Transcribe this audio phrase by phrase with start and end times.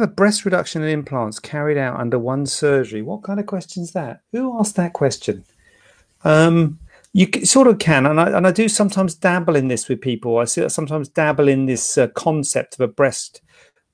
[0.00, 3.02] Have a breast reduction and implants carried out under one surgery?
[3.02, 4.22] What kind of question is that?
[4.32, 5.44] Who asked that question?
[6.24, 6.78] Um,
[7.12, 10.38] you sort of can, and I, and I do sometimes dabble in this with people.
[10.38, 13.42] I see- sometimes dabble in this uh, concept of a breast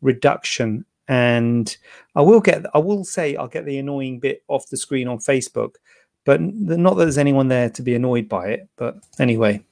[0.02, 1.76] reduction, and
[2.14, 5.18] I will get, I will say, I'll get the annoying bit off the screen on
[5.18, 5.76] Facebook,
[6.24, 8.68] but not that there's anyone there to be annoyed by it.
[8.76, 9.64] But anyway,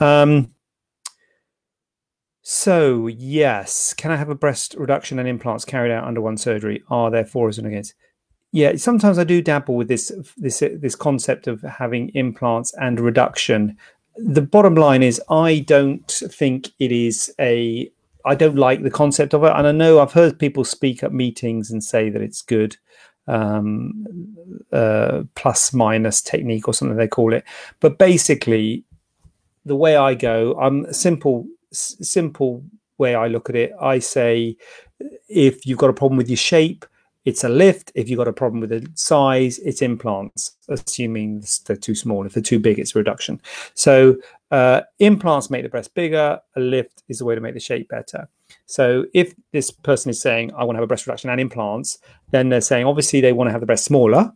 [0.00, 0.52] um,
[2.46, 6.82] so yes, can I have a breast reduction and implants carried out under one surgery?
[6.90, 7.94] Are there fors and against?
[8.52, 13.78] Yeah, sometimes I do dabble with this this this concept of having implants and reduction.
[14.16, 17.90] The bottom line is, I don't think it is a.
[18.26, 21.14] I don't like the concept of it, and I know I've heard people speak at
[21.14, 22.76] meetings and say that it's good,
[23.26, 24.36] um,
[24.70, 27.44] uh, plus minus technique or something they call it.
[27.80, 28.84] But basically,
[29.64, 32.64] the way I go, I'm a simple s- simple
[32.98, 33.72] way I look at it.
[33.80, 34.56] I say
[35.28, 36.86] if you've got a problem with your shape,
[37.24, 37.90] it's a lift.
[37.94, 42.26] If you've got a problem with the size, it's implants, assuming they're too small.
[42.26, 43.40] If they're too big, it's a reduction.
[43.74, 44.16] So
[44.50, 46.38] uh, implants make the breast bigger.
[46.54, 48.28] A lift is a way to make the shape better.
[48.66, 51.98] So if this person is saying, I want to have a breast reduction and implants,
[52.30, 54.30] then they're saying, obviously, they want to have the breast smaller.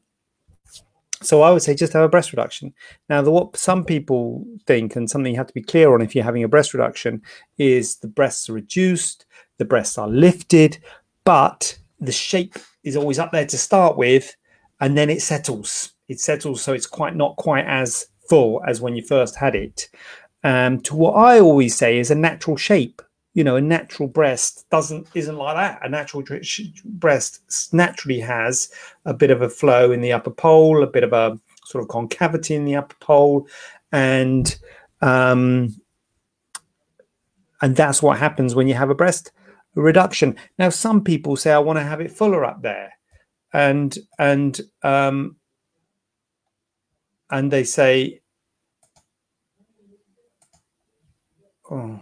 [1.23, 2.73] So I would say just have a breast reduction.
[3.09, 6.15] Now, the, what some people think, and something you have to be clear on if
[6.15, 7.23] you're having a breast reduction,
[7.57, 9.27] is the breasts are reduced,
[9.59, 10.79] the breasts are lifted,
[11.25, 14.37] but the shape is always up there to start with,
[14.81, 15.93] and then it settles.
[16.09, 19.89] It settles, so it's quite not quite as full as when you first had it.
[20.45, 23.03] Um, to what I always say is a natural shape.
[23.35, 25.87] You know, a natural breast doesn't isn't like that.
[25.87, 26.25] A natural
[26.85, 28.71] breast naturally has
[29.05, 31.89] a bit of a flow in the upper pole, a bit of a sort of
[31.89, 33.47] concavity in the upper pole,
[33.93, 34.59] and
[35.03, 35.81] um,
[37.61, 39.31] and that's what happens when you have a breast
[39.75, 40.37] reduction.
[40.59, 42.93] Now, some people say I want to have it fuller up there,
[43.53, 45.37] and and um,
[47.31, 48.21] and they say,
[51.71, 52.01] oh,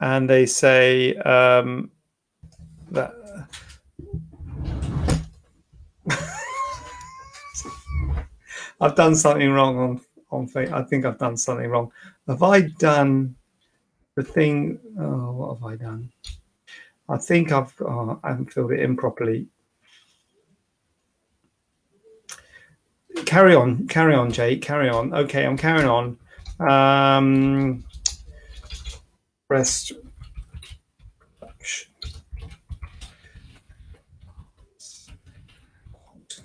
[0.00, 1.90] and they say um,
[2.90, 3.14] that.
[8.80, 10.00] I've done something wrong on
[10.30, 11.90] on I think I've done something wrong.
[12.26, 13.34] Have I done
[14.14, 14.78] the thing?
[14.98, 16.12] Oh, what have I done?
[17.08, 19.46] I think I've oh, I haven't filled it in properly.
[23.24, 24.62] Carry on, carry on, Jake.
[24.62, 25.12] Carry on.
[25.12, 26.18] Okay, I'm carrying on.
[26.60, 27.84] Um,
[29.48, 29.92] breast.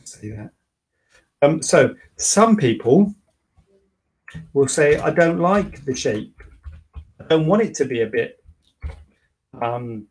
[0.03, 0.51] Say that.
[1.41, 3.13] Um, so some people
[4.53, 6.41] will say, "I don't like the shape.
[7.19, 8.41] I don't want it to be a bit
[9.61, 10.07] um,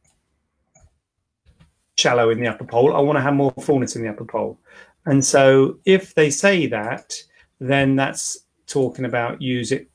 [1.97, 2.95] shallow in the upper pole.
[2.95, 4.61] I want to have more fullness in the upper pole."
[5.07, 7.15] And so, if they say that,
[7.59, 9.87] then that's talking about use God,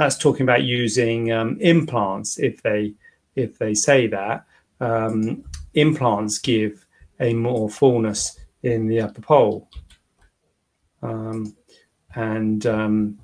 [0.00, 2.38] that's talking about using um, implants.
[2.38, 2.94] If they
[3.36, 4.46] if they say that
[4.80, 5.44] um,
[5.74, 6.86] implants give
[7.20, 9.68] a more fullness in the upper pole,
[11.02, 11.54] um,
[12.14, 13.18] and um,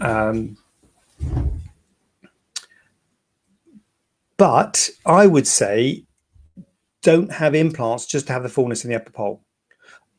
[0.00, 0.56] um,
[4.36, 6.04] but I would say
[7.02, 9.42] don't have implants just to have the fullness in the upper pole.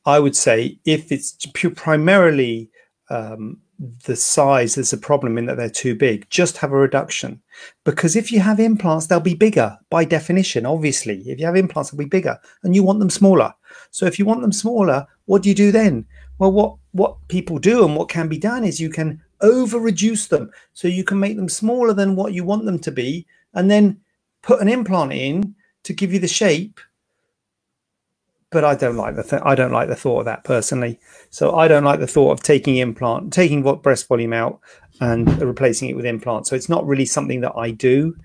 [0.06, 1.38] I would say if it's
[1.74, 2.70] primarily
[3.10, 3.62] um,
[4.06, 7.42] the size that's a problem in that they're too big, just have a reduction.
[7.84, 11.20] Because if you have implants, they'll be bigger by definition, obviously.
[11.28, 13.54] If you have implants, they'll be bigger and you want them smaller.
[13.92, 16.06] So if you want them smaller, what do you do then?
[16.40, 20.28] Well, what, what people do and what can be done is you can over reduce
[20.28, 20.52] them.
[20.74, 24.00] So you can make them smaller than what you want them to be and then
[24.42, 26.80] put an implant in to give you the shape
[28.50, 31.00] but I don't like the th- I don't like the thought of that personally.
[31.30, 34.60] So I don't like the thought of taking implant, taking what breast volume out
[35.00, 36.48] and replacing it with implant.
[36.48, 38.16] So it's not really something that I do,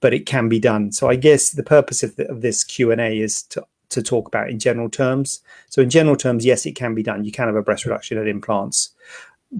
[0.00, 0.92] but it can be done.
[0.92, 4.02] So I guess the purpose of, the, of this Q and A is to to
[4.02, 5.40] talk about in general terms.
[5.68, 7.24] So in general terms, yes, it can be done.
[7.24, 8.90] You can have a breast reduction at implants.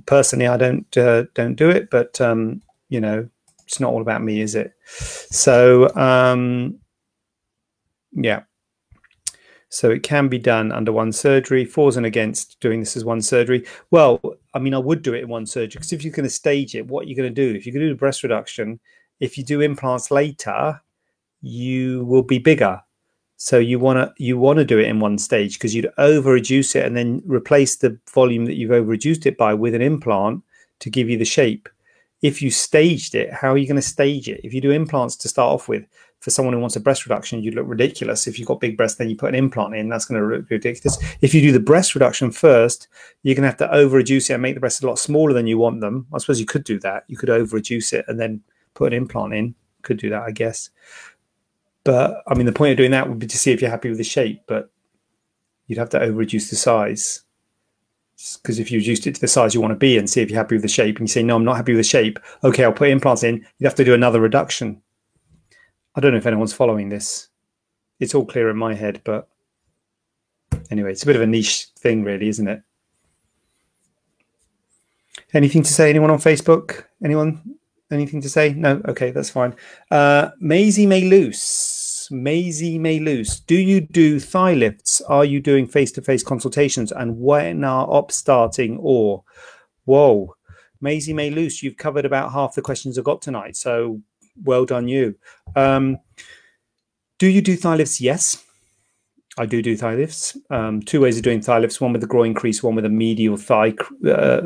[0.06, 3.28] Personally, I don't uh, don't do it, but um, you know,
[3.66, 4.72] it's not all about me, is it?
[4.86, 6.78] So um,
[8.12, 8.42] yeah.
[9.72, 11.64] So it can be done under one surgery.
[11.64, 13.64] Fors and against doing this as one surgery.
[13.90, 14.20] Well,
[14.52, 16.74] I mean, I would do it in one surgery because if you're going to stage
[16.74, 17.56] it, what are you going to do?
[17.56, 18.78] If you're going to do breast reduction,
[19.18, 20.78] if you do implants later,
[21.40, 22.82] you will be bigger.
[23.38, 26.32] So you want to you want to do it in one stage because you'd over
[26.32, 29.80] reduce it and then replace the volume that you've over reduced it by with an
[29.80, 30.42] implant
[30.80, 31.66] to give you the shape.
[32.20, 34.42] If you staged it, how are you going to stage it?
[34.44, 35.86] If you do implants to start off with,
[36.22, 38.28] for someone who wants a breast reduction, you'd look ridiculous.
[38.28, 40.48] If you've got big breasts, then you put an implant in, that's going to look
[40.48, 40.96] ridiculous.
[41.20, 42.86] If you do the breast reduction first,
[43.24, 45.32] you're going to have to over reduce it and make the breasts a lot smaller
[45.32, 46.06] than you want them.
[46.14, 47.02] I suppose you could do that.
[47.08, 48.40] You could over reduce it and then
[48.74, 49.56] put an implant in.
[49.82, 50.70] Could do that, I guess.
[51.82, 53.88] But I mean, the point of doing that would be to see if you're happy
[53.88, 54.70] with the shape, but
[55.66, 57.22] you'd have to over reduce the size.
[58.40, 60.30] Because if you reduced it to the size you want to be and see if
[60.30, 62.20] you're happy with the shape, and you say, no, I'm not happy with the shape,
[62.44, 64.80] okay, I'll put implants in, you'd have to do another reduction
[65.94, 67.28] I don't know if anyone's following this.
[68.00, 69.28] It's all clear in my head, but
[70.70, 72.62] anyway, it's a bit of a niche thing, really, isn't it?
[75.34, 75.90] Anything to say?
[75.90, 76.84] Anyone on Facebook?
[77.04, 77.56] Anyone?
[77.90, 78.54] Anything to say?
[78.54, 78.80] No.
[78.88, 79.54] Okay, that's fine.
[79.90, 82.08] Uh, Maisie May Loose.
[82.10, 83.40] Maisie May Loose.
[83.40, 85.00] Do you do thigh lifts?
[85.02, 86.90] Are you doing face-to-face consultations?
[86.92, 88.78] And when are ops starting?
[88.80, 89.24] Or,
[89.84, 90.34] whoa,
[90.80, 91.62] Maisie May Loose.
[91.62, 93.56] You've covered about half the questions I've got tonight.
[93.56, 94.00] So
[94.42, 95.14] well done you.
[95.56, 95.98] Um,
[97.18, 98.00] do you do thigh lifts?
[98.00, 98.44] Yes,
[99.38, 100.36] I do do thigh lifts.
[100.50, 102.90] Um, two ways of doing thigh lifts: one with a groin crease, one with a
[102.90, 103.74] medial thigh,
[104.06, 104.42] uh,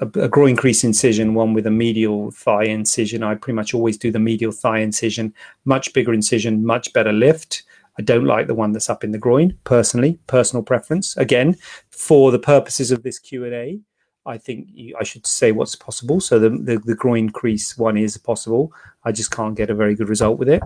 [0.00, 3.22] a, a groin crease incision, one with a medial thigh incision.
[3.22, 5.34] I pretty much always do the medial thigh incision.
[5.64, 7.64] Much bigger incision, much better lift.
[7.98, 11.16] I don't like the one that's up in the groin, personally, personal preference.
[11.16, 11.56] Again,
[11.90, 13.80] for the purposes of this Q and A,
[14.26, 16.20] I think you, I should say what's possible.
[16.20, 18.72] So the, the, the groin crease one is possible.
[19.04, 20.62] I just can't get a very good result with it.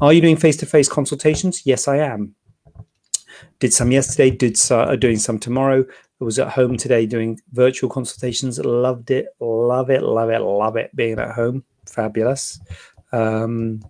[0.00, 1.66] Are you doing face to face consultations?
[1.66, 2.34] Yes, I am.
[3.58, 4.30] Did some yesterday.
[4.30, 5.84] Did uh, doing some tomorrow.
[6.20, 8.58] I was at home today doing virtual consultations.
[8.58, 9.28] Loved it.
[9.40, 10.02] Love it.
[10.02, 10.40] Love it.
[10.40, 10.94] Love it.
[10.94, 12.60] Being at home, fabulous.
[13.12, 13.82] Um,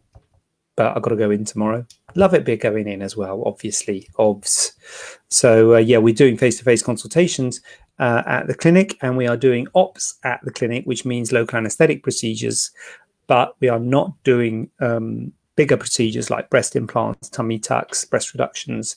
[0.76, 1.84] but I've got to go in tomorrow.
[2.14, 2.44] Love it.
[2.44, 3.42] Be going in as well.
[3.44, 4.72] Obviously, obs.
[5.28, 7.60] So uh, yeah, we're doing face to face consultations
[8.00, 11.58] uh, at the clinic, and we are doing ops at the clinic, which means local
[11.58, 12.70] anesthetic procedures,
[13.26, 18.96] but we are not doing um, bigger procedures like breast implants, tummy tucks, breast reductions,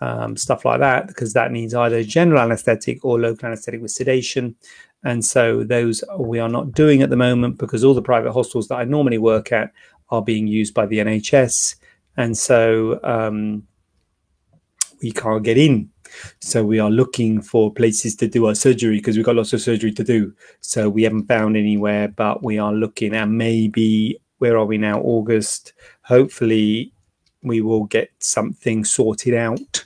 [0.00, 4.54] um, stuff like that, because that needs either general anesthetic or local anesthetic with sedation.
[5.02, 8.68] And so those we are not doing at the moment because all the private hospitals
[8.68, 9.72] that I normally work at
[10.10, 11.74] are being used by the NHS.
[12.16, 13.66] And so um,
[15.02, 15.90] we can't get in
[16.40, 19.60] so we are looking for places to do our surgery because we've got lots of
[19.60, 20.32] surgery to do.
[20.60, 25.00] So we haven't found anywhere, but we are looking and maybe where are we now?
[25.00, 25.72] August.
[26.02, 26.92] Hopefully,
[27.42, 29.84] we will get something sorted out.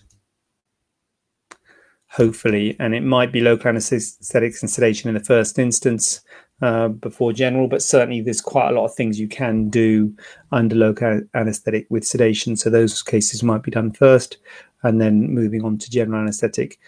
[2.10, 6.22] Hopefully, and it might be local anesthetics and sedation in the first instance
[6.62, 10.12] uh, before general, but certainly there's quite a lot of things you can do
[10.50, 12.56] under local anesthetic with sedation.
[12.56, 14.38] So those cases might be done first
[14.82, 16.78] and then moving on to general anesthetic.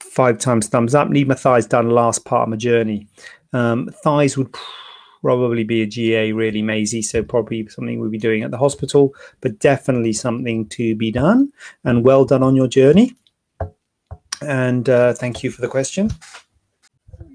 [0.00, 1.08] Five times thumbs up.
[1.08, 3.08] Need my thighs done last part of my journey.
[3.52, 4.54] Um, thighs would
[5.22, 9.14] probably be a GA really Maisie, so probably something we'll be doing at the hospital,
[9.40, 11.52] but definitely something to be done.
[11.84, 13.14] And well done on your journey.
[14.42, 16.10] And uh, thank you for the question.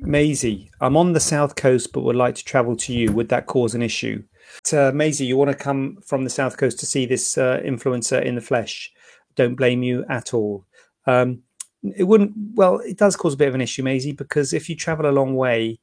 [0.01, 3.11] Maisie, I'm on the south coast, but would like to travel to you.
[3.11, 4.23] Would that cause an issue?
[4.71, 8.23] Uh, Maisie, you want to come from the south coast to see this uh, influencer
[8.23, 8.91] in the flesh?
[9.35, 10.65] Don't blame you at all.
[11.05, 11.43] Um,
[11.95, 12.33] it wouldn't.
[12.53, 15.11] Well, it does cause a bit of an issue, Maisie, because if you travel a
[15.11, 15.79] long way,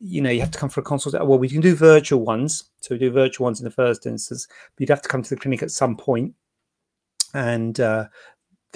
[0.00, 1.14] you know you have to come for a consult.
[1.14, 4.46] Well, we can do virtual ones, so we do virtual ones in the first instance,
[4.46, 6.34] but you'd have to come to the clinic at some point,
[7.34, 8.06] and uh,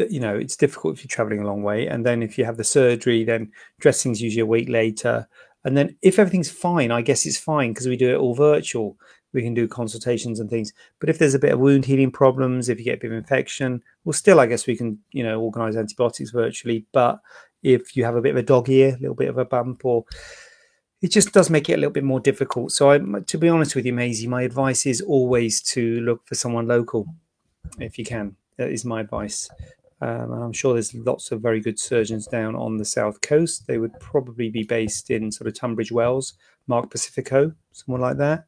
[0.08, 1.88] you know it's difficult if you're traveling a long way.
[1.88, 3.50] And then if you have the surgery, then
[3.80, 5.28] dressing's usually a week later.
[5.64, 8.96] And then if everything's fine, I guess it's fine because we do it all virtual
[9.32, 10.72] we can do consultations and things.
[10.98, 13.16] But if there's a bit of wound healing problems, if you get a bit of
[13.16, 16.86] infection, well, still, I guess we can, you know, organize antibiotics virtually.
[16.92, 17.20] But
[17.62, 19.84] if you have a bit of a dog ear, a little bit of a bump,
[19.84, 20.04] or
[21.00, 22.72] it just does make it a little bit more difficult.
[22.72, 26.34] So, I, to be honest with you, Maisie, my advice is always to look for
[26.34, 27.06] someone local
[27.78, 28.36] if you can.
[28.58, 29.48] That is my advice.
[30.02, 33.68] Um, and I'm sure there's lots of very good surgeons down on the south coast.
[33.68, 36.34] They would probably be based in sort of Tunbridge Wells,
[36.66, 38.44] Mark Pacifico, someone like that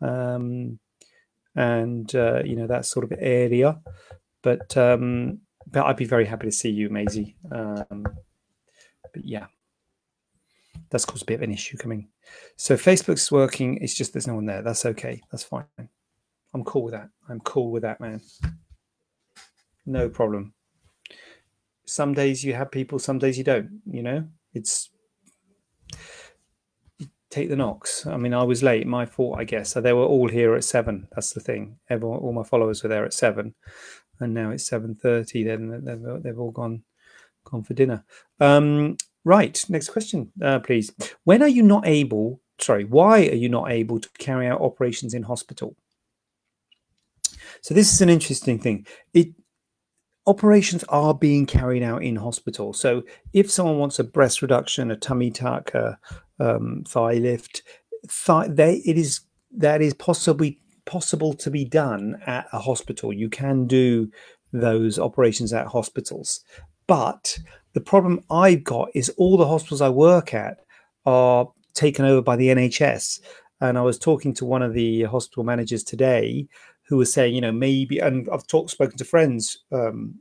[0.00, 0.78] um,
[1.56, 3.80] and uh, you know that sort of area.
[4.42, 5.40] But um,
[5.70, 7.36] but I'd be very happy to see you, Maisie.
[7.52, 8.04] Um,
[9.12, 9.46] but yeah,
[10.90, 12.08] that's caused a bit of an issue coming.
[12.56, 13.78] So Facebook's working.
[13.82, 14.62] It's just there's no one there.
[14.62, 15.20] That's okay.
[15.30, 15.64] That's fine.
[16.52, 17.08] I'm cool with that.
[17.28, 18.20] I'm cool with that, man.
[19.86, 20.54] no problem.
[21.86, 23.80] Some days you have people, some days you don't.
[23.90, 24.90] You know, it's
[27.30, 28.06] take the knocks.
[28.06, 29.70] I mean, I was late, my fault, I guess.
[29.70, 31.08] So they were all here at seven.
[31.12, 31.78] That's the thing.
[31.88, 33.54] Everyone, all my followers were there at seven,
[34.18, 35.44] and now it's seven thirty.
[35.44, 36.82] Then they've, they've all gone
[37.44, 38.04] gone for dinner.
[38.38, 39.64] Um, right.
[39.68, 40.92] Next question, uh, please.
[41.24, 42.40] When are you not able?
[42.58, 45.76] Sorry, why are you not able to carry out operations in hospital?
[47.62, 48.86] So this is an interesting thing.
[49.14, 49.28] It
[50.26, 52.72] operations are being carried out in hospital.
[52.72, 55.98] So if someone wants a breast reduction, a tummy tuck, a
[56.40, 57.62] um, thigh lift,
[58.08, 59.20] thigh, they, it is
[59.56, 63.12] that is possibly possible to be done at a hospital.
[63.12, 64.10] You can do
[64.52, 66.44] those operations at hospitals,
[66.86, 67.38] but
[67.72, 70.58] the problem I've got is all the hospitals I work at
[71.06, 73.20] are taken over by the NHS.
[73.60, 76.48] And I was talking to one of the hospital managers today
[76.88, 80.14] who was saying, you know, maybe, and I've talked, spoken to friends um,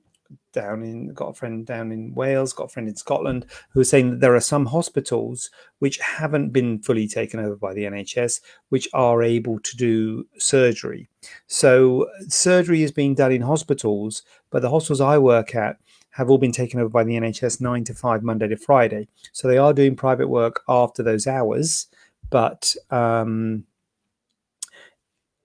[0.51, 3.89] down in, got a friend down in Wales, got a friend in Scotland, who was
[3.89, 8.41] saying that there are some hospitals which haven't been fully taken over by the NHS,
[8.69, 11.07] which are able to do surgery.
[11.47, 15.77] So surgery is being done in hospitals, but the hospitals I work at
[16.11, 19.07] have all been taken over by the NHS nine to five, Monday to Friday.
[19.31, 21.87] So they are doing private work after those hours,
[22.29, 23.65] but um,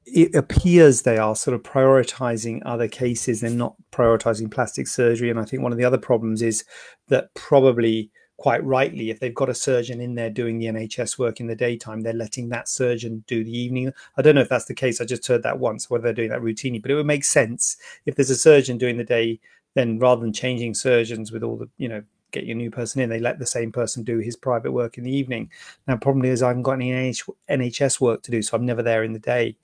[0.07, 5.31] it appears they are sort of prioritizing other cases and not prioritizing plastic surgery.
[5.31, 6.65] And I think one of the other problems is
[7.09, 11.41] that probably quite rightly, if they've got a surgeon in there doing the NHS work
[11.41, 13.93] in the daytime, they're letting that surgeon do the evening.
[14.17, 15.01] I don't know if that's the case.
[15.01, 17.77] I just heard that once, whether they're doing that routinely, but it would make sense
[18.07, 19.41] if there's a surgeon doing the day,
[19.75, 22.03] then rather than changing surgeons with all the, you know,
[22.35, 25.05] get your new person in, they let the same person do his private work in
[25.05, 25.51] the evening.
[25.87, 27.15] Now, problem is I haven't got any
[27.49, 29.57] NHS work to do, so I'm never there in the day.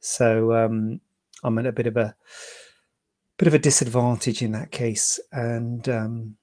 [0.00, 1.00] So um,
[1.42, 2.14] I'm at a bit of a
[3.38, 6.36] bit of a disadvantage in that case, and um,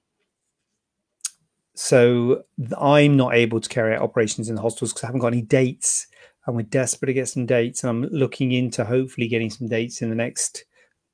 [1.76, 2.44] so
[2.80, 5.42] I'm not able to carry out operations in the hospitals because I haven't got any
[5.42, 6.08] dates,
[6.46, 10.02] and we're desperate to get some dates, and I'm looking into hopefully getting some dates
[10.02, 10.66] in the next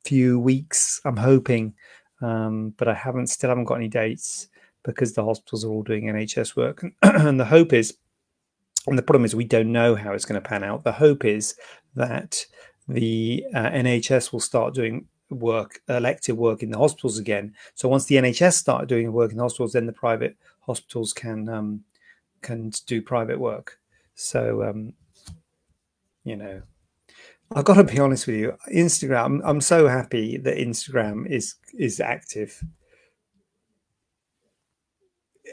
[0.05, 1.01] few weeks.
[1.05, 1.73] I'm hoping,
[2.21, 4.49] um, but I haven't still haven't got any dates
[4.83, 7.97] because the hospitals are all doing NHS work, and the hope is
[8.87, 10.83] and the problem is we don't know how it's going to pan out.
[10.83, 11.55] The hope is
[11.95, 12.45] that
[12.87, 17.53] the uh, NHS will start doing work, elective work in the hospitals again.
[17.75, 21.49] So once the NHS start doing work in the hospitals, then the private hospitals can
[21.49, 21.83] um,
[22.41, 23.79] can do private work.
[24.15, 24.93] So um,
[26.23, 26.61] you know,
[27.53, 28.53] I've got to be honest with you.
[28.73, 29.41] Instagram.
[29.43, 32.63] I'm so happy that Instagram is is active.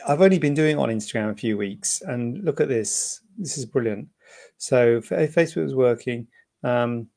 [0.07, 3.21] I've only been doing on Instagram a few weeks, and look at this.
[3.39, 4.09] This is brilliant.
[4.59, 6.27] So Facebook was working.
[6.63, 7.09] Um,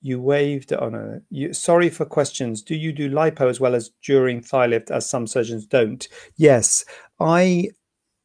[0.00, 0.72] you waved.
[0.72, 1.20] Oh no.
[1.30, 2.62] You, sorry for questions.
[2.62, 6.06] Do you do lipo as well as during thigh lift, as some surgeons don't?
[6.36, 6.84] Yes,
[7.20, 7.68] I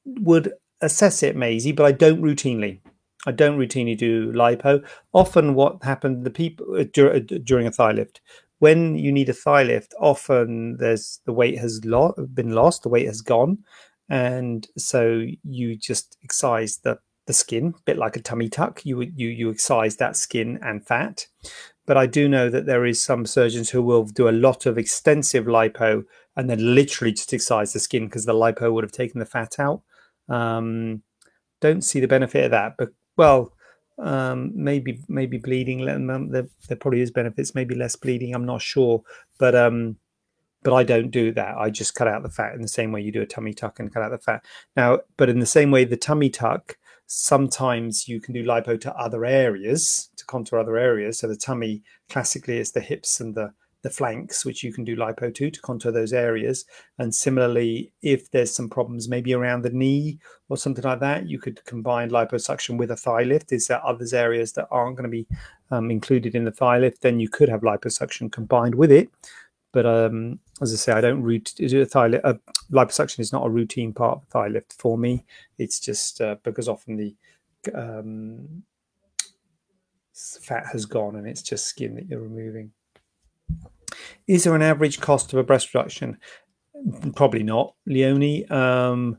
[0.06, 2.80] would assess it, Maisie, but I don't routinely.
[3.26, 4.84] I don't routinely do lipo.
[5.14, 8.22] Often, what happened the people uh, uh, during a thigh lift
[8.60, 12.90] when you need a thigh lift, often there's the weight has lo- been lost, the
[12.90, 13.60] weight has gone,
[14.10, 18.86] and so you just excise the the skin, a bit like a tummy tuck.
[18.86, 21.28] You you you excise that skin and fat.
[21.86, 24.78] But I do know that there is some surgeons who will do a lot of
[24.78, 26.04] extensive lipo
[26.36, 29.58] and then literally just excise the skin because the lipo would have taken the fat
[29.60, 29.84] out.
[30.28, 31.04] Um,
[31.62, 33.54] don't see the benefit of that, but well,
[34.00, 35.86] um, maybe maybe bleeding.
[35.86, 37.56] There, there probably is benefits.
[37.56, 38.34] Maybe less bleeding.
[38.34, 39.04] I'm not sure,
[39.38, 39.98] but um,
[40.64, 41.58] but I don't do that.
[41.58, 43.80] I just cut out the fat in the same way you do a tummy tuck
[43.80, 44.44] and cut out the fat.
[44.76, 46.78] Now, but in the same way, the tummy tuck
[47.08, 51.20] sometimes you can do lipo to other areas to contour other areas.
[51.20, 53.54] So the tummy classically is the hips and the
[53.84, 56.66] the flanks, which you can do lipo to to contour those areas.
[56.98, 60.20] And similarly, if there's some problems maybe around the knee
[60.50, 63.52] or something like that, you could combine liposuction with a thigh lift.
[63.52, 65.28] Is there others areas that aren't going to be
[65.72, 67.02] um, included in the thigh lift?
[67.02, 69.10] Then you could have liposuction combined with it.
[69.74, 72.26] But um, as I say, I don't root do a thigh lift.
[72.26, 72.36] Uh,
[72.72, 75.24] liposuction is not a routine part of thigh lift for me.
[75.60, 77.16] It's just uh, because often the
[77.76, 78.64] um,
[80.14, 82.72] fat has gone and it's just skin that you're removing.
[84.28, 86.18] Is there an average cost of a breast reduction?
[87.16, 88.48] Probably not, Leonie.
[88.50, 89.18] Um,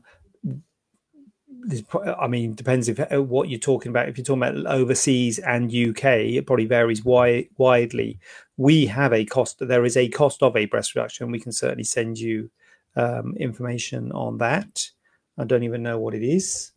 [2.17, 4.07] I mean, depends if uh, what you're talking about.
[4.07, 8.19] If you're talking about overseas and UK, it probably varies wi- widely.
[8.57, 9.57] We have a cost.
[9.59, 11.31] There is a cost of a breast reduction.
[11.31, 12.49] We can certainly send you
[12.95, 14.89] um, information on that.
[15.37, 16.71] I don't even know what it is.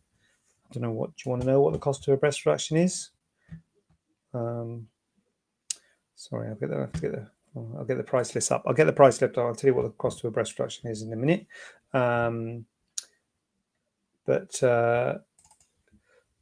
[0.69, 2.45] I don't know what do you want to know what the cost of a breast
[2.45, 3.09] reduction is.
[4.33, 4.87] Um,
[6.15, 8.63] sorry, I've got the, I'll get the I'll get the price list up.
[8.65, 9.37] I'll get the price list.
[9.37, 9.45] Up.
[9.45, 11.45] I'll tell you what the cost of a breast reduction is in a minute.
[11.93, 12.65] Um,
[14.25, 15.19] but uh,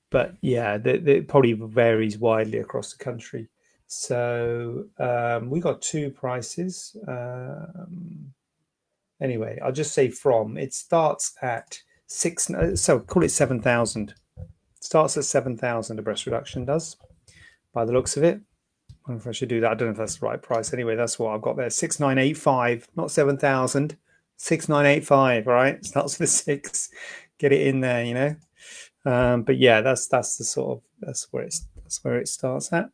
[0.09, 3.49] but yeah, it probably varies widely across the country.
[3.87, 6.95] So um, we got two prices.
[7.07, 8.33] Um,
[9.19, 10.57] anyway, I'll just say from.
[10.57, 12.49] It starts at six.
[12.75, 14.13] So call it seven thousand.
[14.79, 15.99] Starts at seven thousand.
[15.99, 16.95] A breast reduction does,
[17.73, 18.39] by the looks of it.
[19.13, 19.71] I if I should do that.
[19.71, 20.73] I don't know if that's the right price.
[20.73, 21.69] Anyway, that's what I've got there.
[21.69, 23.97] Six nine eight five, not seven thousand.
[24.37, 25.47] Six nine eight five.
[25.47, 26.89] Right, starts with six.
[27.37, 28.35] Get it in there, you know.
[29.05, 32.71] Um, but yeah, that's that's the sort of that's where it's that's where it starts
[32.73, 32.89] at.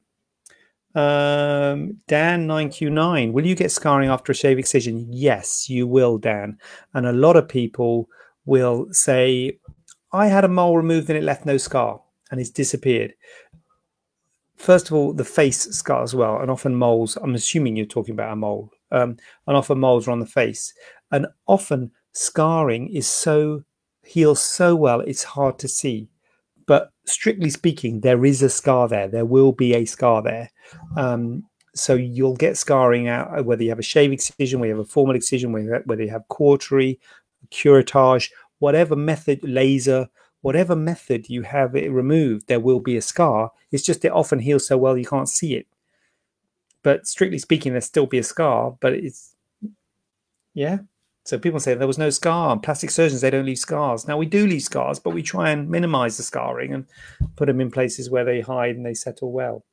[0.95, 3.33] Um, Dan nine Q nine.
[3.33, 5.05] Will you get scarring after a shave excision?
[5.09, 6.57] Yes, you will, Dan.
[6.93, 8.09] And a lot of people
[8.45, 9.59] will say,
[10.12, 13.13] "I had a mole removed and it left no scar and it's disappeared."
[14.57, 17.17] First of all, the face scar as well, and often moles.
[17.17, 20.73] I'm assuming you're talking about a mole, um, and often moles are on the face,
[21.11, 23.63] and often scarring is so
[24.03, 26.09] heals so well it's hard to see
[26.67, 29.07] but strictly speaking, there is a scar there.
[29.07, 30.51] There will be a scar there.
[30.97, 34.85] Um, so you'll get scarring out whether you have a shave excision, whether you have
[34.85, 36.99] a formal excision, whether you have cautery,
[37.51, 40.09] curettage, whatever method, laser,
[40.48, 43.51] whatever method you have it removed, there will be a scar.
[43.70, 45.68] It's just it often heals so well you can't see it.
[46.84, 49.36] But strictly speaking, there'll still be a scar, but it's
[50.54, 50.77] yeah.
[51.25, 52.58] So people say there was no scar.
[52.58, 54.08] Plastic surgeons, they don't leave scars.
[54.08, 56.86] Now we do leave scars, but we try and minimize the scarring and
[57.36, 59.66] put them in places where they hide and they settle well.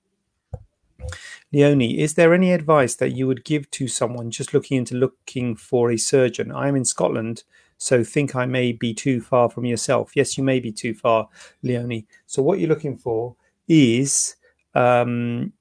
[1.53, 5.55] Leonie, is there any advice that you would give to someone just looking into looking
[5.55, 6.51] for a surgeon?
[6.51, 7.45] I am in Scotland,
[7.85, 10.13] so think I may be too far from yourself.
[10.17, 11.29] Yes, you may be too far,
[11.63, 12.07] Leonie.
[12.25, 13.37] So what you're looking for
[13.69, 14.37] is
[14.75, 15.53] um,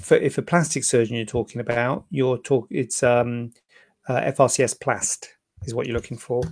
[0.00, 3.52] for if a plastic surgeon you're talking about, you're talk it's um,
[4.08, 5.28] uh, FRCS Plast
[5.62, 6.42] is what you're looking for.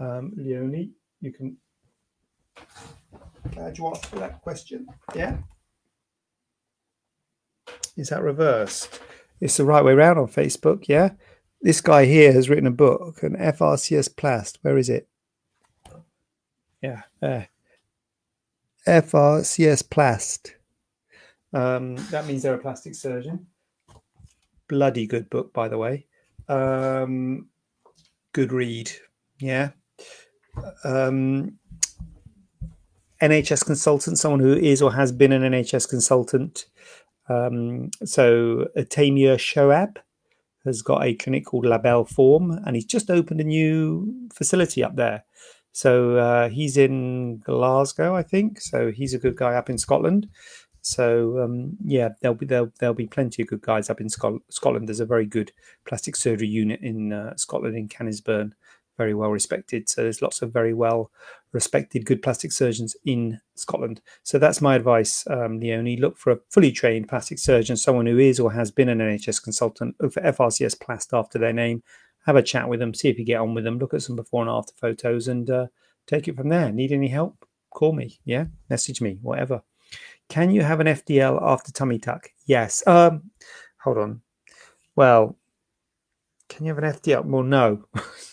[0.00, 1.58] Um, Leonie, you can.
[3.50, 4.86] Glad you asked for that question.
[5.14, 5.36] Yeah.
[7.98, 8.98] Is that reversed?
[9.42, 10.88] It's the right way around on Facebook.
[10.88, 11.10] Yeah.
[11.62, 14.58] This guy here has written a book, an FRCS Plast.
[14.62, 15.06] Where is it?
[16.82, 17.50] Yeah, there.
[18.84, 20.56] FRCS Plast.
[21.52, 23.46] Um, that means they're a plastic surgeon.
[24.66, 26.06] Bloody good book, by the way.
[26.48, 27.48] Um,
[28.32, 28.90] good read.
[29.38, 29.70] Yeah.
[30.82, 31.58] Um,
[33.22, 36.66] NHS consultant, someone who is or has been an NHS consultant.
[37.28, 39.98] Um, so Taimur Shoaib
[40.64, 44.96] has got a clinic called Label Form, and he's just opened a new facility up
[44.96, 45.24] there.
[45.72, 48.60] So uh, he's in Glasgow, I think.
[48.60, 50.28] So he's a good guy up in Scotland.
[50.82, 54.88] So um, yeah, there'll be there'll, there'll be plenty of good guys up in Scotland.
[54.88, 55.52] There's a very good
[55.86, 58.52] plastic surgery unit in uh, Scotland in Canniesburn,
[58.96, 59.88] very well respected.
[59.88, 61.10] So there's lots of very well
[61.52, 64.00] respected good plastic surgeons in Scotland.
[64.22, 65.96] So that's my advice, um, Leonie.
[65.96, 69.42] Look for a fully trained plastic surgeon, someone who is or has been an NHS
[69.42, 71.82] consultant, Look for FRCS Plast after their name.
[72.26, 74.16] Have a chat with them, see if you get on with them, look at some
[74.16, 75.66] before and after photos, and uh,
[76.06, 76.70] take it from there.
[76.70, 77.44] Need any help?
[77.70, 79.62] Call me, yeah, message me, whatever.
[80.28, 82.30] Can you have an FDL after tummy tuck?
[82.46, 82.86] Yes.
[82.86, 83.30] Um,
[83.82, 84.22] hold on.
[84.94, 85.36] Well,
[86.48, 87.24] can you have an FDL?
[87.24, 87.84] Well, no.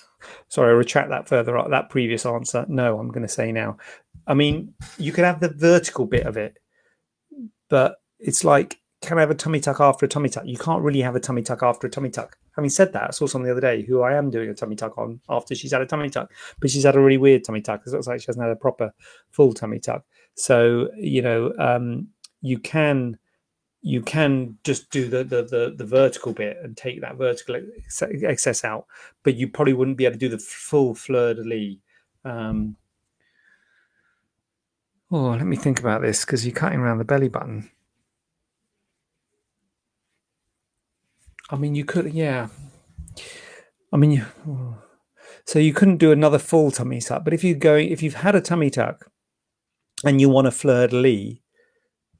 [0.49, 1.57] Sorry, I retract that further.
[1.57, 2.65] Up that previous answer.
[2.67, 3.77] No, I'm going to say now.
[4.27, 6.57] I mean, you can have the vertical bit of it,
[7.69, 10.45] but it's like, can I have a tummy tuck after a tummy tuck?
[10.45, 12.38] You can't really have a tummy tuck after a tummy tuck.
[12.55, 14.75] Having said that, I saw someone the other day who I am doing a tummy
[14.75, 17.62] tuck on after she's had a tummy tuck, but she's had a really weird tummy
[17.62, 18.91] tuck it looks like she hasn't had a proper
[19.31, 20.03] full tummy tuck.
[20.35, 22.07] So you know, um,
[22.41, 23.17] you can
[23.81, 27.55] you can just do the, the, the the vertical bit and take that vertical
[28.03, 28.85] excess out,
[29.23, 31.77] but you probably wouldn't be able to do the full fleur de lis.
[32.25, 32.75] Um,
[35.11, 37.71] oh, let me think about this because you're cutting around the belly button.
[41.49, 42.49] I mean, you could, yeah.
[43.91, 44.25] I mean, you,
[45.45, 48.35] so you couldn't do another full tummy tuck, but if you're going, if you've had
[48.35, 49.09] a tummy tuck
[50.03, 51.37] and you want a fleur de lis,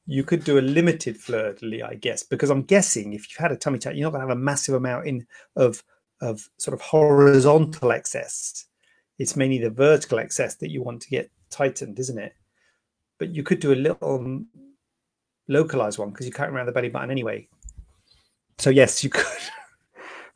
[0.10, 3.56] you could do a limited lis, I guess, because I'm guessing if you've had a
[3.56, 5.84] tummy tuck, you're not going to have a massive amount in of
[6.20, 8.66] of sort of horizontal excess.
[9.20, 12.34] It's mainly the vertical excess that you want to get tightened, isn't it?
[13.20, 14.48] But you could do a little um,
[15.48, 17.48] localized one because you're cutting around the belly button anyway.
[18.58, 19.26] So yes, you could.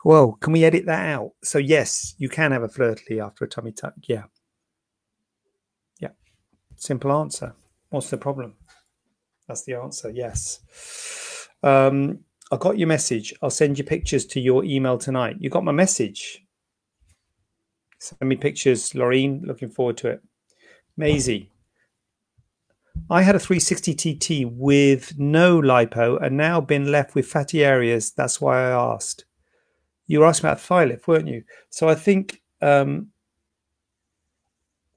[0.05, 1.31] Well, can we edit that out?
[1.45, 3.93] So yes, you can have a lis after a tummy tuck.
[4.01, 4.23] Yeah,
[5.97, 6.09] yeah.
[6.75, 7.55] Simple answer.
[7.89, 8.55] What's the problem?
[9.47, 10.09] That's the answer.
[10.09, 11.47] Yes.
[11.61, 12.19] Um,
[12.51, 13.33] I got your message.
[13.41, 15.37] I'll send you pictures to your email tonight.
[15.39, 16.45] You got my message.
[17.99, 19.45] Send me pictures, Laureen.
[19.45, 20.21] Looking forward to it.
[20.97, 21.49] Maisie.
[23.09, 28.11] I had a 360 TT with no lipo and now been left with fatty areas.
[28.11, 29.25] That's why I asked.
[30.07, 31.43] You were asking about lift, weren't you?
[31.69, 33.07] So I think um,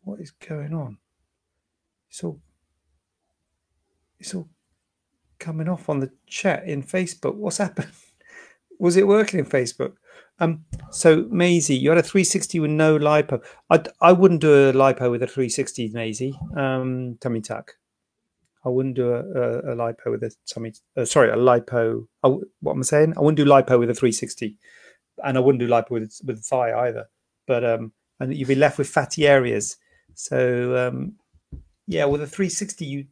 [0.02, 0.98] what is going on?
[2.10, 2.40] It's all
[4.18, 4.48] it's all
[5.38, 7.34] coming off on the chat in Facebook.
[7.34, 7.90] What's happened?
[8.78, 9.94] Was it working in Facebook?
[10.38, 13.42] Um, so Maisie, you had a 360 with no lipo.
[13.70, 16.38] I I wouldn't do a lipo with a 360, Maisie.
[16.54, 17.76] Um, tummy tuck.
[18.64, 20.74] I wouldn't do a, a, a lipo with a tummy.
[20.96, 22.06] Uh, sorry, a lipo.
[22.22, 22.28] I,
[22.60, 23.14] what am I saying?
[23.16, 24.58] I wouldn't do lipo with a 360,
[25.24, 27.06] and I wouldn't do lipo with with thigh either.
[27.46, 29.76] But um, and you'd be left with fatty areas.
[30.14, 31.14] So um,
[31.86, 33.06] yeah, with a 360, you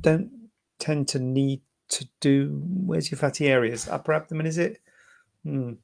[0.00, 0.30] don't
[0.78, 2.62] tend to need to do.
[2.64, 3.88] Where's your fatty areas?
[3.88, 4.80] Upper abdomen, is it?
[5.44, 5.74] Hmm.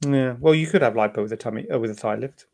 [0.00, 0.36] Yeah.
[0.38, 2.46] Well, you could have lipo with a tummy uh, with a thigh lift.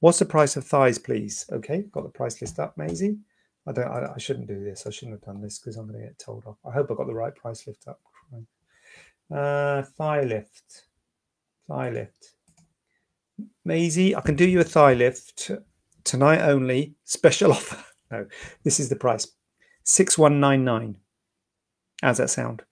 [0.00, 1.46] What's the price of thighs, please?
[1.50, 3.18] Okay, got the price list up, Maisie.
[3.66, 3.88] I don't.
[3.88, 4.86] I, I shouldn't do this.
[4.86, 6.56] I shouldn't have done this because I'm going to get told off.
[6.66, 8.00] I hope I got the right price lift up.
[9.32, 10.86] Uh, thigh lift.
[11.68, 12.34] Thigh lift.
[13.64, 15.50] Maisie, I can do you a thigh lift
[16.04, 16.94] tonight only.
[17.04, 17.82] Special offer.
[18.10, 18.26] No,
[18.64, 19.26] this is the price.
[19.84, 20.96] Six one nine nine.
[22.02, 22.62] How's that sound?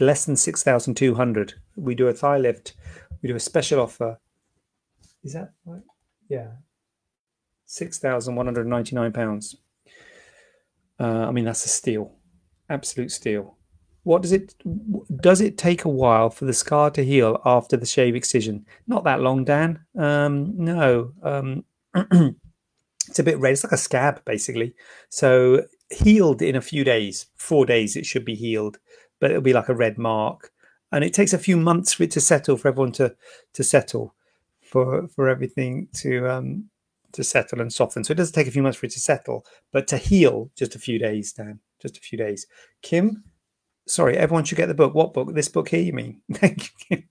[0.00, 1.54] Less than six thousand two hundred.
[1.76, 2.74] We do a thigh lift.
[3.22, 4.18] We do a special offer.
[5.22, 5.82] Is that right?
[6.28, 6.48] Yeah,
[7.64, 9.56] six thousand one hundred ninety nine pounds.
[10.98, 12.12] Uh, I mean, that's a steal,
[12.68, 13.56] absolute steal.
[14.02, 14.54] What does it
[15.20, 18.66] does it take a while for the scar to heal after the shave excision?
[18.86, 19.80] Not that long, Dan.
[19.96, 21.64] Um, no, um,
[23.08, 23.52] it's a bit red.
[23.52, 24.74] It's like a scab, basically.
[25.08, 28.78] So healed in a few days, four days, it should be healed,
[29.20, 30.50] but it'll be like a red mark,
[30.92, 33.14] and it takes a few months for it to settle, for everyone to
[33.54, 34.14] to settle,
[34.62, 36.70] for for everything to um,
[37.12, 38.04] to settle and soften.
[38.04, 40.74] So it does take a few months for it to settle, but to heal, just
[40.74, 41.60] a few days, Dan.
[41.80, 42.46] Just a few days.
[42.82, 43.24] Kim,
[43.86, 44.94] sorry, everyone should get the book.
[44.94, 45.34] What book?
[45.34, 46.22] This book here, you mean?
[46.32, 47.02] Thank you.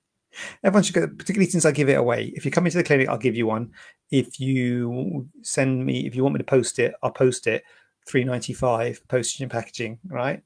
[0.63, 2.33] Everyone should get, particularly since I give it away.
[2.35, 3.71] If you come into the clinic, I'll give you one.
[4.11, 7.63] If you send me, if you want me to post it, I'll post it.
[8.05, 9.99] Three ninety five postage and packaging.
[10.07, 10.41] Right?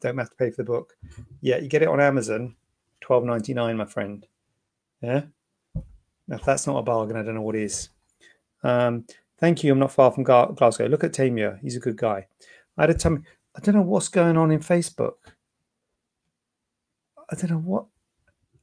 [0.00, 0.94] Don't have to pay for the book.
[1.40, 2.54] Yeah, you get it on Amazon,
[3.00, 4.26] twelve ninety nine, my friend.
[5.00, 5.22] Yeah.
[6.26, 7.88] Now, if that's not a bargain, I don't know what is.
[8.62, 9.06] Um,
[9.38, 9.72] thank you.
[9.72, 10.86] I'm not far from Glasgow.
[10.86, 11.58] Look at Taimur.
[11.60, 12.26] He's a good guy.
[12.76, 13.24] I had a time.
[13.56, 15.14] I don't know what's going on in Facebook.
[17.30, 17.86] I don't know what.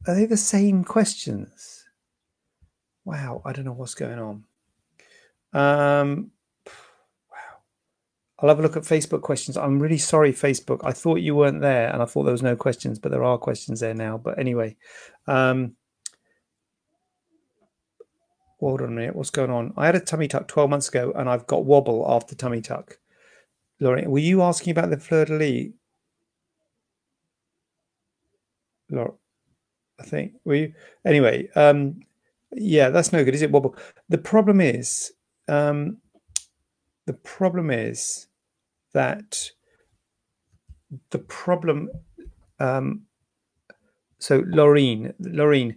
[0.07, 1.85] Are they the same questions?
[3.05, 3.41] Wow.
[3.45, 4.43] I don't know what's going on.
[5.53, 6.31] Um,
[7.31, 7.61] wow.
[8.39, 9.57] I'll have a look at Facebook questions.
[9.57, 10.81] I'm really sorry, Facebook.
[10.83, 13.37] I thought you weren't there and I thought there was no questions, but there are
[13.37, 14.17] questions there now.
[14.17, 14.75] But anyway,
[15.27, 15.75] um,
[18.59, 19.73] hold on a minute, what's going on?
[19.77, 22.99] I had a tummy tuck 12 months ago and I've got wobble after tummy tuck.
[23.79, 25.71] Lauren, were you asking about the fleur de lis?
[28.89, 29.13] Laura,
[29.99, 30.73] I think, you?
[31.05, 32.01] Anyway, um,
[32.51, 33.51] yeah, that's no good, is it?
[33.51, 33.75] Wobble.
[34.09, 35.13] The problem is,
[35.47, 35.97] um,
[37.05, 38.27] the problem is
[38.93, 39.51] that
[41.11, 41.89] the problem,
[42.59, 43.03] um,
[44.19, 45.75] so Laureen, Laureen,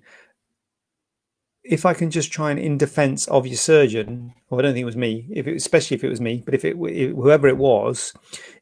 [1.65, 4.83] if I can just try and in defense of your surgeon, or I don't think
[4.83, 7.59] it was me, if it, especially if it was me, but if it whoever it
[7.59, 8.15] was,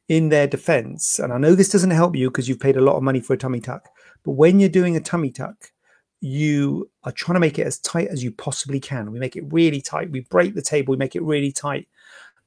[0.08, 2.96] in their defense, and I know this doesn't help you because you've paid a lot
[2.96, 3.88] of money for a tummy tuck,
[4.24, 5.72] but when you're doing a tummy tuck,
[6.20, 9.12] you are trying to make it as tight as you possibly can.
[9.12, 10.10] We make it really tight.
[10.10, 10.92] We break the table.
[10.92, 11.88] We make it really tight,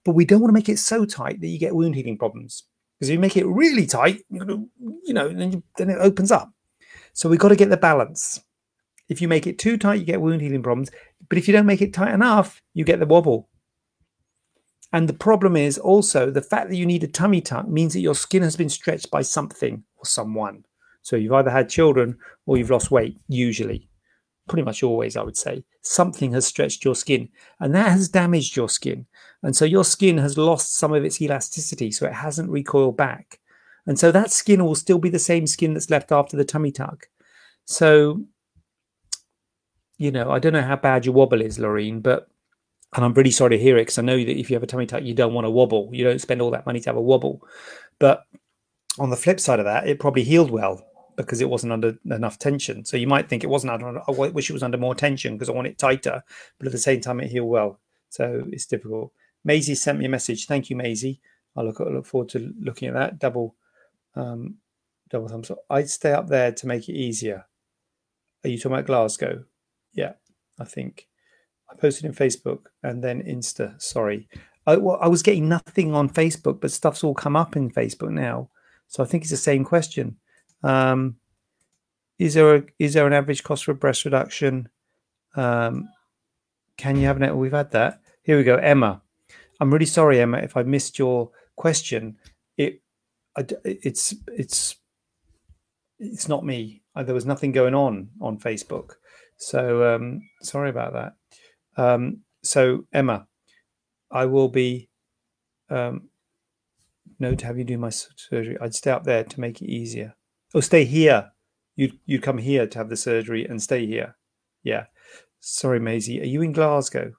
[0.03, 2.63] but we don't want to make it so tight that you get wound healing problems.
[2.97, 4.67] Because if you make it really tight, you
[5.13, 6.51] know, then, you, then it opens up.
[7.13, 8.41] So we've got to get the balance.
[9.07, 10.91] If you make it too tight, you get wound healing problems.
[11.29, 13.49] But if you don't make it tight enough, you get the wobble.
[14.91, 17.99] And the problem is also the fact that you need a tummy tuck means that
[17.99, 20.65] your skin has been stretched by something or someone.
[21.01, 23.89] So you've either had children or you've lost weight, usually.
[24.47, 25.63] Pretty much always, I would say.
[25.81, 29.05] Something has stretched your skin and that has damaged your skin.
[29.43, 33.39] And so your skin has lost some of its elasticity, so it hasn't recoiled back.
[33.85, 36.71] And so that skin will still be the same skin that's left after the tummy
[36.71, 37.07] tuck.
[37.65, 38.23] So
[39.99, 42.29] you know, I don't know how bad your wobble is, Lorraine, but
[42.95, 44.67] and I'm really sorry to hear it because I know that if you have a
[44.67, 45.89] tummy tuck, you don't want to wobble.
[45.93, 47.41] You don't spend all that money to have a wobble.
[47.99, 48.23] But
[48.97, 52.39] on the flip side of that, it probably healed well because it wasn't under enough
[52.39, 52.85] tension.
[52.85, 54.01] So you might think it wasn't under.
[54.07, 56.23] I wish it was under more tension because I want it tighter,
[56.57, 57.79] but at the same time, it healed well.
[58.09, 59.11] So it's difficult.
[59.43, 60.47] Maisie sent me a message.
[60.47, 61.21] Thank you, Maisie.
[61.55, 63.55] I look I look forward to looking at that double
[64.15, 64.55] um,
[65.09, 65.59] double thumbs up.
[65.69, 67.45] I'd stay up there to make it easier.
[68.43, 69.43] Are you talking about Glasgow?
[69.93, 70.13] Yeah,
[70.59, 71.07] I think.
[71.71, 73.79] I posted in Facebook and then Insta.
[73.81, 74.27] Sorry.
[74.65, 78.11] I, well, I was getting nothing on Facebook, but stuff's all come up in Facebook
[78.11, 78.49] now.
[78.87, 80.17] So I think it's the same question.
[80.63, 81.15] Um,
[82.17, 84.69] is there a, is there an average cost for breast reduction?
[85.35, 85.89] Um,
[86.77, 87.37] can you have an?
[87.37, 88.01] We've had that.
[88.23, 89.01] Here we go, Emma.
[89.59, 92.17] I'm really sorry, Emma, if I missed your question.
[92.57, 92.81] It,
[93.63, 94.75] it's it's
[95.99, 96.81] it's not me.
[96.95, 98.95] There was nothing going on on Facebook,
[99.37, 101.13] so um, sorry about that.
[101.77, 103.27] Um, so Emma,
[104.11, 104.89] I will be
[105.69, 106.09] um,
[107.19, 108.57] no to have you do my surgery.
[108.61, 110.15] I'd stay up there to make it easier.
[110.53, 111.31] Oh, stay here.
[111.75, 114.15] You'd you'd come here to have the surgery and stay here.
[114.63, 114.85] Yeah.
[115.39, 116.21] Sorry, Maisie.
[116.21, 117.13] Are you in Glasgow?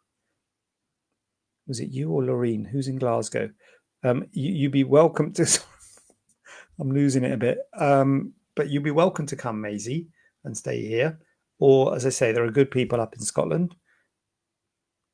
[1.67, 2.69] Was it you or Loreen?
[2.71, 3.51] Who's in Glasgow?
[4.03, 5.47] Um, you, you'd be welcome to.
[6.81, 7.59] I'm losing it a bit.
[7.79, 10.09] Um, but you'd be welcome to come, Maisie,
[10.45, 11.19] and stay here.
[11.59, 13.75] Or, as I say, there are good people up in Scotland.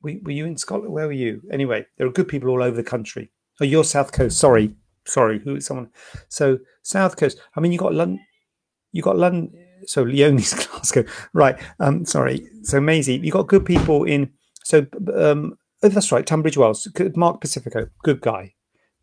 [0.01, 0.93] Were, were you in Scotland?
[0.93, 1.41] Where were you?
[1.51, 3.31] Anyway, there are good people all over the country.
[3.59, 4.37] Oh, you're South Coast.
[4.37, 5.39] Sorry, sorry.
[5.39, 5.89] Who is someone?
[6.29, 7.39] So South Coast.
[7.55, 8.19] I mean, you got London.
[8.91, 9.51] You got London.
[9.85, 11.05] So Leonie's Glasgow.
[11.33, 11.59] Right.
[11.79, 12.05] Um.
[12.05, 12.47] Sorry.
[12.63, 14.31] So Maisie, you got good people in.
[14.63, 15.57] So um.
[15.83, 16.25] Oh, that's right.
[16.25, 16.87] Tunbridge Wells.
[17.15, 18.55] Mark Pacifico, good guy.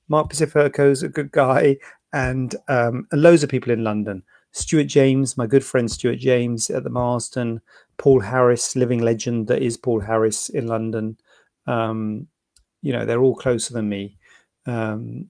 [0.09, 1.76] Mark Pacifico's a good guy,
[2.12, 4.22] and um, and loads of people in London.
[4.55, 7.61] Stuart James, my good friend Stuart James at the Marsden,
[7.99, 11.19] Paul Harris, living legend that is Paul Harris in London.
[11.67, 12.29] Um,
[12.81, 14.17] you know, they're all closer than me,
[14.67, 15.27] um,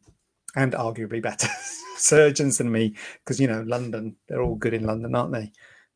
[0.57, 1.49] and arguably better
[1.97, 4.15] surgeons than me because you know London.
[4.29, 5.53] They're all good in London, aren't they?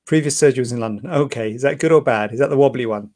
[0.06, 1.10] Previous surgery was in London.
[1.10, 2.32] Okay, is that good or bad?
[2.32, 3.10] Is that the wobbly one?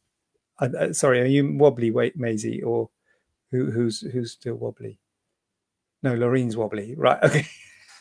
[0.59, 2.90] Uh, sorry, are you wobbly, wait, Maisie, or
[3.51, 4.98] who, who's who's still wobbly?
[6.03, 6.94] No, Lorraine's wobbly.
[6.96, 7.22] Right.
[7.22, 7.46] Okay.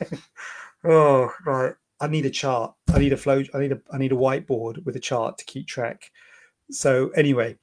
[0.84, 1.74] oh, right.
[2.02, 2.74] I need a chart.
[2.94, 3.44] I need a flow.
[3.54, 3.82] I need a.
[3.94, 6.12] I need a whiteboard with a chart to keep track.
[6.72, 7.58] So anyway,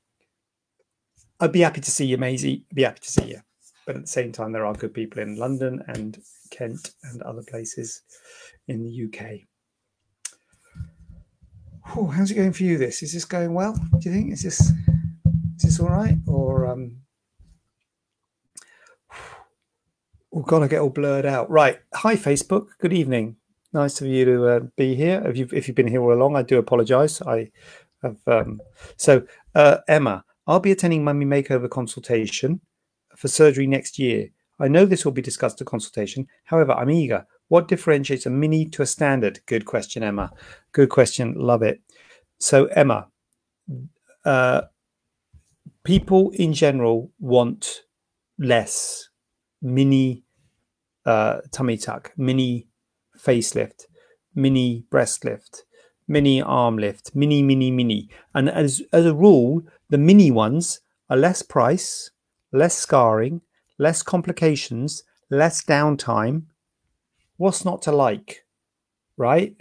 [1.41, 2.65] I'd be happy to see you, Maisie.
[2.73, 3.41] Be happy to see you.
[3.85, 6.19] But at the same time, there are good people in London and
[6.51, 8.03] Kent and other places
[8.69, 9.41] in the UK.
[11.93, 12.79] Whew, how's it going for you?
[12.79, 13.73] This is this going well?
[13.73, 16.99] Do you think is this is this all right or um,
[20.31, 21.51] we're gonna get all blurred out.
[21.51, 21.81] Right.
[21.95, 22.69] Hi, Facebook.
[22.79, 23.37] Good evening.
[23.73, 25.23] Nice of you to uh, be here.
[25.27, 27.21] If you've if you've been here all along, I do apologise.
[27.23, 27.51] I
[28.03, 28.17] have.
[28.27, 28.61] Um,
[28.97, 29.23] so,
[29.55, 32.61] uh, Emma, I'll be attending Mummy Makeover consultation
[33.17, 34.29] for surgery next year.
[34.59, 36.27] I know this will be discussed at consultation.
[36.45, 37.27] However, I'm eager.
[37.49, 39.41] What differentiates a mini to a standard?
[39.47, 40.31] Good question, Emma.
[40.73, 41.35] Good question.
[41.37, 41.81] Love it.
[42.39, 43.09] So, Emma,
[44.25, 44.63] uh,
[45.85, 47.83] people in general want
[48.39, 49.09] less
[49.61, 50.25] mini
[51.05, 52.68] uh, tummy tuck, mini
[53.19, 53.87] facelift,
[54.35, 55.65] mini breast lift,
[56.07, 58.09] mini arm lift, mini, mini, mini.
[58.35, 62.11] And as, as a rule, the mini ones are less price,
[62.53, 63.43] less scarring,
[63.79, 66.45] less complications, less downtime.
[67.37, 68.45] What's not to like?
[69.17, 69.57] Right?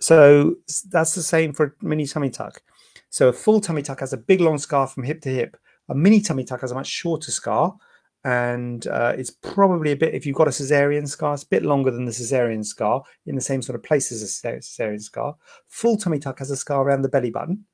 [0.00, 0.56] So
[0.90, 2.62] that's the same for mini tummy tuck.
[3.10, 5.56] So a full tummy tuck has a big long scar from hip to hip.
[5.88, 7.76] A mini tummy tuck has a much shorter scar
[8.24, 11.62] and uh, it's probably a bit if you've got a cesarean scar it's a bit
[11.62, 15.36] longer than the cesarean scar in the same sort of place as a cesarean scar.
[15.68, 17.64] Full tummy tuck has a scar around the belly button.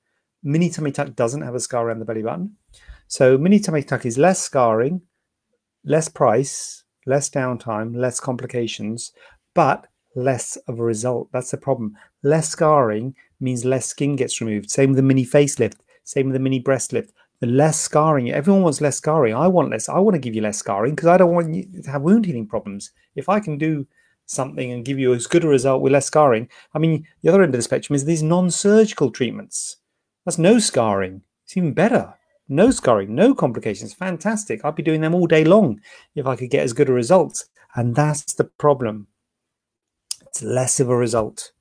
[0.43, 2.57] Mini tummy tuck doesn't have a scar around the belly button.
[3.07, 5.03] So mini tummy tuck is less scarring
[5.87, 9.13] less price less downtime less complications
[9.55, 11.29] but less of a result.
[11.33, 11.97] That's the problem.
[12.23, 14.71] Less scarring means less skin gets removed.
[14.71, 17.13] Same with the mini facelift same with the mini breast lift
[17.45, 18.31] the less scarring.
[18.31, 19.35] Everyone wants less scarring.
[19.35, 19.89] I want less.
[19.89, 22.25] I want to give you less scarring because I don't want you to have wound
[22.25, 22.91] healing problems.
[23.15, 23.87] If I can do
[24.27, 27.43] something and give you as good a result with less scarring, I mean, the other
[27.43, 29.77] end of the spectrum is these non-surgical treatments.
[30.25, 31.23] That's no scarring.
[31.45, 32.15] It's even better.
[32.49, 33.93] No scarring, no complications.
[33.93, 34.65] Fantastic.
[34.65, 35.81] I'd be doing them all day long
[36.15, 37.45] if I could get as good a result.
[37.75, 39.09] And that's the problem.
[40.27, 41.53] It's less of a result.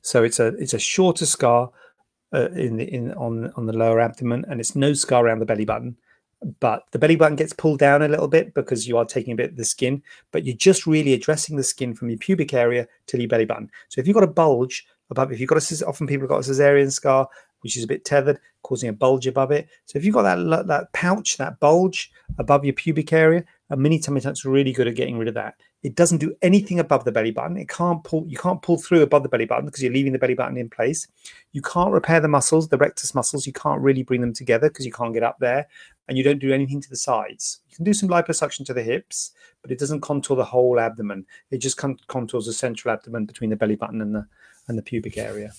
[0.00, 1.70] So it's a it's a shorter scar
[2.32, 5.46] uh, in the in on on the lower abdomen, and it's no scar around the
[5.46, 5.96] belly button.
[6.60, 9.36] But the belly button gets pulled down a little bit because you are taking a
[9.36, 12.86] bit of the skin, but you're just really addressing the skin from your pubic area
[13.08, 13.70] to your belly button.
[13.88, 16.46] So if you've got a bulge above, if you've got a often people have got
[16.46, 17.28] a cesarean scar,
[17.62, 19.68] which is a bit tethered, causing a bulge above it.
[19.86, 23.98] So if you've got that that pouch, that bulge above your pubic area, a mini
[23.98, 25.54] tummy tuck's really good at getting rid of that.
[25.82, 27.56] It doesn't do anything above the belly button.
[27.56, 28.26] It can't pull.
[28.26, 30.68] You can't pull through above the belly button because you're leaving the belly button in
[30.68, 31.06] place.
[31.52, 33.46] You can't repair the muscles, the rectus muscles.
[33.46, 35.68] You can't really bring them together because you can't get up there,
[36.08, 37.60] and you don't do anything to the sides.
[37.68, 41.24] You can do some liposuction to the hips, but it doesn't contour the whole abdomen.
[41.50, 44.26] It just contours the central abdomen between the belly button and the
[44.66, 45.52] and the pubic area.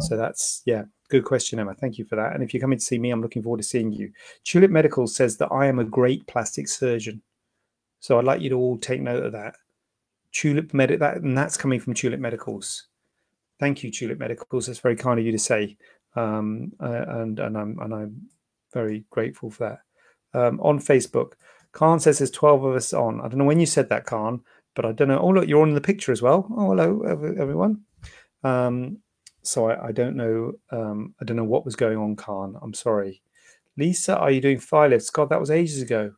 [0.00, 1.74] So that's yeah, good question, Emma.
[1.74, 2.34] Thank you for that.
[2.34, 4.12] And if you're coming to see me, I'm looking forward to seeing you.
[4.44, 7.22] Tulip Medical says that I am a great plastic surgeon.
[8.00, 9.56] So I'd like you to all take note of that.
[10.32, 12.88] Tulip Medic that and that's coming from Tulip Medicals.
[13.58, 14.66] Thank you, Tulip Medicals.
[14.66, 15.76] That's very kind of you to say.
[16.14, 18.28] Um, uh, and and I'm and I'm
[18.72, 19.80] very grateful for
[20.34, 20.38] that.
[20.38, 21.32] Um, on Facebook,
[21.72, 23.20] Khan says there's 12 of us on.
[23.20, 24.42] I don't know when you said that, Khan,
[24.74, 25.18] but I don't know.
[25.18, 26.46] Oh, look, you're on the picture as well.
[26.56, 27.82] Oh, hello, everyone.
[28.44, 28.98] Um,
[29.42, 30.52] so I, I don't know.
[30.70, 32.56] Um, I don't know what was going on, Khan.
[32.60, 33.22] I'm sorry.
[33.76, 35.10] Lisa, are you doing file lifts?
[35.10, 36.12] God, that was ages ago.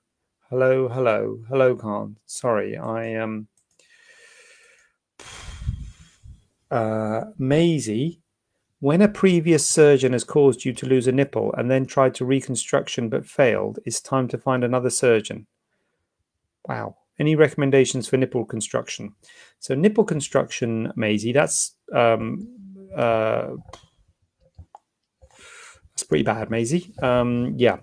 [0.51, 2.17] Hello, hello, hello, Khan.
[2.25, 3.49] Sorry, I um.
[6.71, 8.21] Uh, Maisie,
[8.81, 12.27] when a previous surgeon has caused you to lose a nipple and then tried to
[12.27, 15.47] reconstruction but failed, it's time to find another surgeon.
[16.67, 16.97] Wow.
[17.19, 19.15] Any recommendations for nipple construction?
[19.61, 22.47] So nipple construction, Maisie, that's um,
[22.95, 23.53] uh,
[25.91, 26.93] that's pretty bad, Maisie.
[27.03, 27.79] Um, yeah,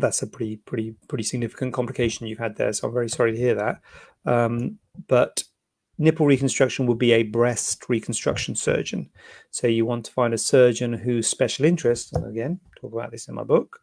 [0.00, 2.72] that's a pretty, pretty, pretty significant complication you've had there.
[2.72, 3.80] So I'm very sorry to hear that.
[4.24, 5.44] Um, but
[5.98, 9.10] nipple reconstruction would be a breast reconstruction surgeon.
[9.50, 13.28] So you want to find a surgeon whose special interest, and again, talk about this
[13.28, 13.80] in my book.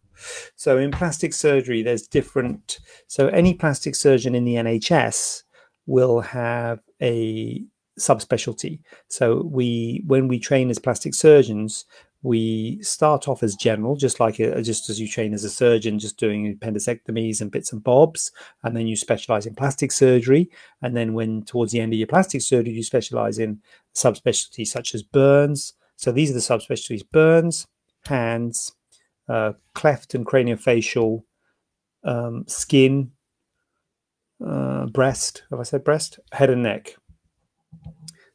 [0.56, 2.80] So in plastic surgery, there's different.
[3.08, 5.44] So any plastic surgeon in the NHS
[5.86, 7.64] will have a
[8.00, 8.80] subspecialty.
[9.10, 11.86] So we, when we train as plastic surgeons,
[12.24, 16.00] we start off as general, just like a, just as you train as a surgeon,
[16.00, 18.32] just doing appendectomies and bits and bobs,
[18.64, 20.50] and then you specialize in plastic surgery.
[20.82, 23.62] And then when towards the end of your plastic surgery, you specialize in
[23.96, 25.74] subspecialties such as burns.
[25.96, 27.68] So these are the subspecialties: burns,
[28.06, 28.74] hands,
[29.30, 31.24] uh, cleft and craniofacial,
[32.04, 33.12] um, skin,
[34.46, 35.44] uh, breast.
[35.52, 36.20] Have I said breast?
[36.32, 36.96] Head and neck.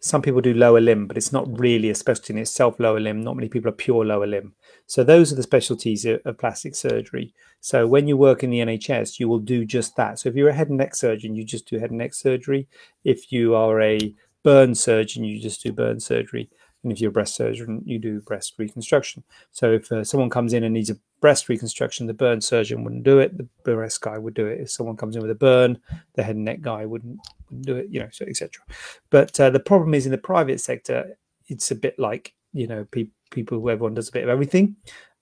[0.04, 3.20] Some people do lower limb, but it's not really a specialty in itself, lower limb.
[3.20, 4.54] Not many people are pure lower limb.
[4.88, 7.32] So those are the specialties of, of plastic surgery.
[7.60, 10.18] So when you work in the NHS, you will do just that.
[10.18, 12.66] So if you're a head and neck surgeon, you just do head and neck surgery.
[13.04, 14.12] If you are a
[14.42, 16.50] burn surgeon, you just do burn surgery.
[16.82, 19.22] And if you're a breast surgeon, you do breast reconstruction.
[19.52, 23.04] So if uh, someone comes in and needs a breast reconstruction, the burn surgeon wouldn't
[23.04, 23.38] do it.
[23.38, 24.60] The breast guy would do it.
[24.60, 25.78] If someone comes in with a burn,
[26.14, 27.86] the head and neck guy wouldn't, wouldn't do it.
[27.90, 28.64] You know, so etc.
[29.10, 31.16] But uh, the problem is in the private sector,
[31.46, 34.76] it's a bit like you know pe- people who everyone does a bit of everything,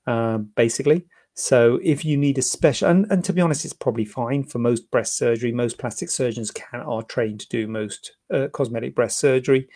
[0.07, 1.07] uh, basically.
[1.35, 4.59] So if you need a special, and, and to be honest, it's probably fine for
[4.59, 5.53] most breast surgery.
[5.53, 9.69] Most plastic surgeons can are trained to do most uh, cosmetic breast surgery.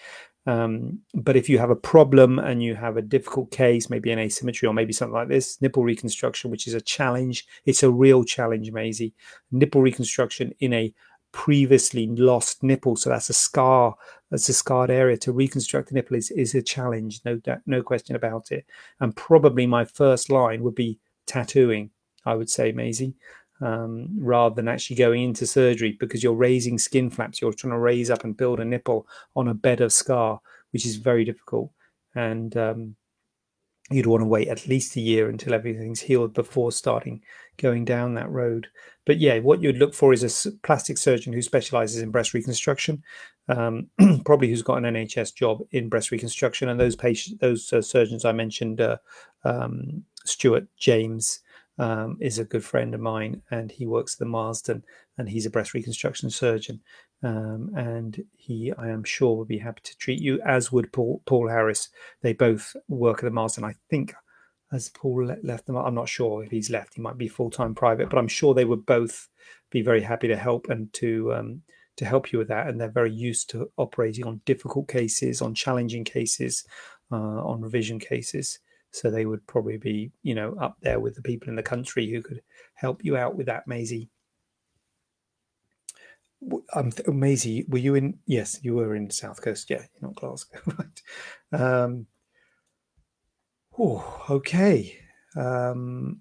[0.47, 4.19] Um, but if you have a problem and you have a difficult case, maybe an
[4.19, 8.25] asymmetry or maybe something like this, nipple reconstruction, which is a challenge, it's a real
[8.25, 9.15] challenge, Maisie.
[9.51, 10.93] Nipple reconstruction in a
[11.33, 13.95] previously lost nipple, so that's a scar,
[14.31, 15.17] that's a scarred area.
[15.19, 18.67] To reconstruct the nipple is, is a challenge, no doubt, no question about it.
[19.01, 21.91] And probably my first line would be tattooing.
[22.27, 23.15] I would say, Maisie
[23.65, 27.41] um, rather than actually going into surgery because you're raising skin flaps.
[27.41, 30.41] You're trying to raise up and build a nipple on a bed of scar,
[30.73, 31.71] which is very difficult.
[32.15, 32.97] And um,
[33.91, 37.23] you'd want to wait at least a year until everything's healed before starting
[37.57, 38.67] going down that road.
[39.07, 43.03] But yeah, what you'd look for is a plastic surgeon who specializes in breast reconstruction,
[43.49, 43.89] um,
[44.27, 46.69] probably who's got an NHS job in breast reconstruction.
[46.69, 48.99] And those patients, those uh, surgeons I mentioned, uh,
[49.43, 51.41] um, Stuart James
[51.79, 54.85] um, is a good friend of mine, and he works at the Marsden,
[55.19, 56.81] and he's a breast reconstruction surgeon.
[57.23, 61.23] Um, and he, I am sure, would be happy to treat you, as would Paul,
[61.27, 61.89] Paul Harris.
[62.23, 63.65] They both work at the Marsden.
[63.65, 64.15] I think,
[64.71, 65.77] has Paul left them?
[65.77, 66.95] I'm not sure if he's left.
[66.95, 69.29] He might be full time private, but I'm sure they would both
[69.71, 71.63] be very happy to help and to um,
[71.97, 72.69] to help you with that.
[72.69, 76.65] And they're very used to operating on difficult cases, on challenging cases,
[77.13, 78.59] uh, on revision cases.
[78.95, 82.09] So they would probably be, you know, up there with the people in the country
[82.09, 82.41] who could
[82.75, 84.09] help you out with that, Maisie.
[86.75, 88.21] Um, Maisie, were you in?
[88.27, 89.69] Yes, you were in South Coast.
[89.69, 91.61] Yeah, not Glasgow, right?
[91.61, 92.07] Um,
[93.77, 94.97] oh, okay.
[95.35, 96.21] Um,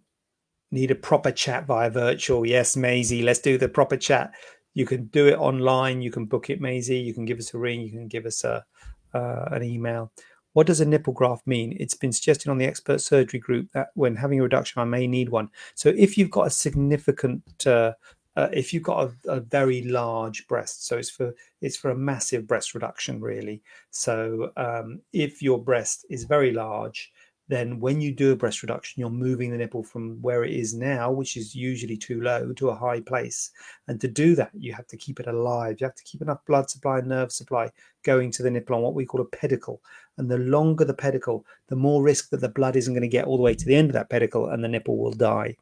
[0.71, 2.43] need a proper chat via virtual.
[2.43, 4.33] Yes, Maisie, let's do the proper chat.
[4.73, 6.01] You can do it online.
[6.01, 6.97] You can book it, Maisie.
[6.97, 7.81] You can give us a ring.
[7.81, 8.65] You can give us a
[9.13, 10.11] uh, an email.
[10.53, 11.75] What does a nipple graft mean?
[11.79, 15.07] It's been suggested on the expert surgery group that when having a reduction, I may
[15.07, 15.49] need one.
[15.75, 17.93] So if you've got a significant uh,
[18.35, 21.95] uh, if you've got a, a, very large breast, so it's for it's for a
[21.95, 23.61] massive breast reduction, really.
[23.91, 27.11] So um, if your breast is very large,
[27.53, 30.73] then when you do a breast reduction, you're moving the nipple from where it is
[30.73, 33.51] now, which is usually too low, to a high place.
[33.87, 35.77] And to do that, you have to keep it alive.
[35.79, 37.71] You have to keep enough blood supply and nerve supply
[38.03, 39.81] going to the nipple on what we call a pedicle.
[40.17, 43.25] And the longer the pedicle, the more risk that the blood isn't going to get
[43.25, 45.55] all the way to the end of that pedicle and the nipple will die.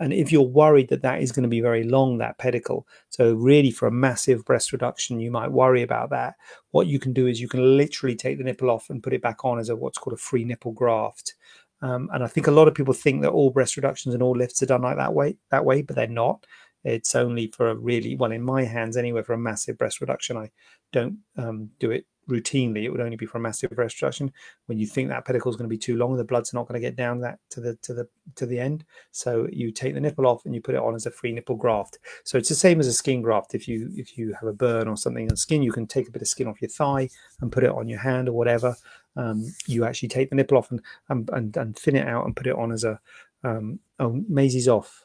[0.00, 3.34] And if you're worried that that is going to be very long, that pedicle, so
[3.34, 6.34] really for a massive breast reduction, you might worry about that.
[6.70, 9.22] What you can do is you can literally take the nipple off and put it
[9.22, 11.34] back on as a what's called a free nipple graft.
[11.80, 14.36] Um, and I think a lot of people think that all breast reductions and all
[14.36, 16.44] lifts are done like that way, that way, but they're not.
[16.84, 20.36] It's only for a really well, in my hands anyway, for a massive breast reduction.
[20.36, 20.50] I
[20.92, 24.32] don't um, do it routinely, it would only be for a massive breast reduction.
[24.66, 26.80] When you think that pedicle is going to be too long, the blood's not going
[26.80, 28.84] to get down that to the to the to the end.
[29.10, 31.56] So you take the nipple off and you put it on as a free nipple
[31.56, 31.98] graft.
[32.24, 33.54] So it's the same as a skin graft.
[33.54, 36.12] If you if you have a burn or something on skin, you can take a
[36.12, 37.08] bit of skin off your thigh
[37.40, 38.76] and put it on your hand or whatever.
[39.16, 42.36] Um, you actually take the nipple off and, and and and thin it out and
[42.36, 43.00] put it on as a
[43.42, 45.04] um, oh Maisie's off.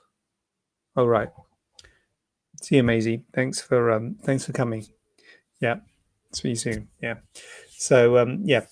[0.95, 1.29] All right.
[2.61, 3.23] See you, Maisie.
[3.33, 4.85] Thanks for um, thanks for coming.
[5.59, 5.77] Yeah.
[6.33, 6.89] See you soon.
[7.01, 7.15] Yeah.
[7.77, 8.65] So um, yeah.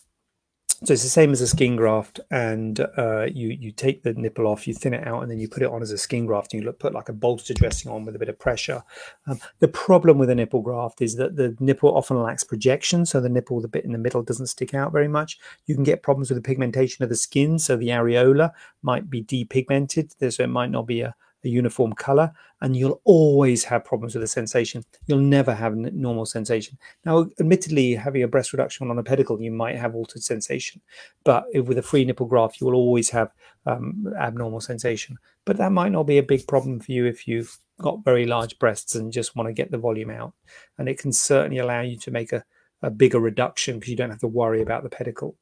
[0.83, 4.47] So it's the same as a skin graft, and uh, you you take the nipple
[4.47, 6.53] off, you thin it out, and then you put it on as a skin graft,
[6.53, 8.81] and you look, put like a bolster dressing on with a bit of pressure.
[9.27, 13.21] Um, the problem with a nipple graft is that the nipple often lacks projection, so
[13.21, 15.37] the nipple, the bit in the middle, doesn't stick out very much.
[15.67, 18.49] You can get problems with the pigmentation of the skin, so the areola
[18.81, 21.13] might be depigmented, so it might not be a
[21.43, 22.31] a uniform color,
[22.61, 24.83] and you'll always have problems with the sensation.
[25.07, 26.77] You'll never have normal sensation.
[27.05, 30.81] Now, admittedly, having a breast reduction on a pedicle, you might have altered sensation,
[31.23, 33.31] but with a free nipple graft, you will always have
[33.65, 35.17] um, abnormal sensation.
[35.45, 38.59] But that might not be a big problem for you if you've got very large
[38.59, 40.33] breasts and just want to get the volume out.
[40.77, 42.43] And it can certainly allow you to make a,
[42.81, 45.35] a bigger reduction because you don't have to worry about the pedicle.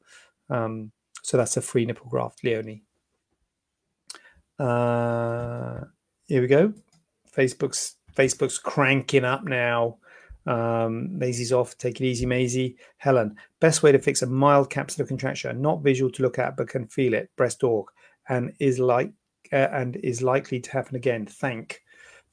[0.48, 0.92] Um,
[1.22, 2.82] so that's a free nipple graft, Leonie.
[4.60, 5.84] Uh,
[6.26, 6.72] here we go.
[7.34, 9.96] Facebook's Facebook's cranking up now.
[10.46, 11.76] Um, Maisie's off.
[11.78, 12.76] Take it easy, Maisie.
[12.98, 16.68] Helen, best way to fix a mild capsular contraction, not visual to look at, but
[16.68, 17.30] can feel it.
[17.36, 17.86] Breast org,
[18.28, 19.12] and is like
[19.52, 21.24] uh, and is likely to happen again.
[21.26, 21.82] Thank,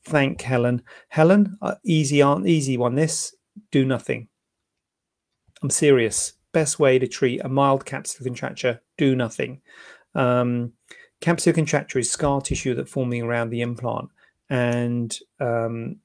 [0.03, 0.81] thank Helen.
[1.07, 2.95] Helen, uh, easy on easy one.
[2.95, 3.35] This
[3.71, 4.27] do nothing.
[5.61, 6.33] I'm serious.
[6.51, 9.61] Best way to treat a mild capsular contracture: do nothing.
[10.15, 10.73] Um,
[11.21, 14.09] Capsular contracture is scar tissue that's forming around the implant,
[14.49, 15.97] and um,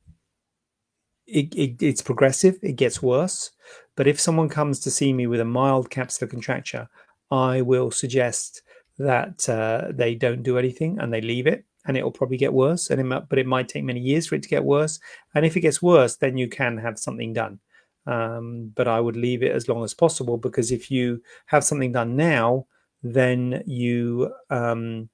[1.26, 2.58] it, it, it's progressive.
[2.62, 3.50] It gets worse.
[3.96, 6.88] But if someone comes to see me with a mild capsular contracture,
[7.30, 8.62] I will suggest
[8.98, 12.52] that uh, they don't do anything and they leave it, and it will probably get
[12.52, 12.90] worse.
[12.90, 14.98] And it might, but it might take many years for it to get worse.
[15.34, 17.60] And if it gets worse, then you can have something done.
[18.06, 21.92] Um, but I would leave it as long as possible because if you have something
[21.92, 22.66] done now,
[23.03, 25.09] then you um,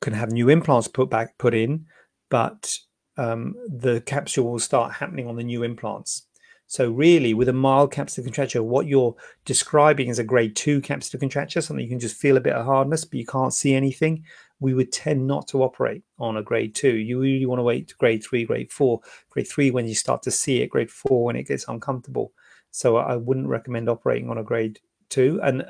[0.00, 1.86] can have new implants put back put in,
[2.28, 2.78] but
[3.16, 6.26] um, the capsule will start happening on the new implants.
[6.70, 11.18] So really, with a mild capsular contracture, what you're describing is a grade two capsular
[11.18, 14.24] contracture, something you can just feel a bit of hardness, but you can't see anything.
[14.60, 16.96] We would tend not to operate on a grade two.
[16.96, 19.00] You really want to wait to grade three, grade four.
[19.30, 20.70] Grade three when you start to see it.
[20.70, 22.32] Grade four when it gets uncomfortable.
[22.70, 24.78] So I wouldn't recommend operating on a grade
[25.08, 25.40] two.
[25.42, 25.64] And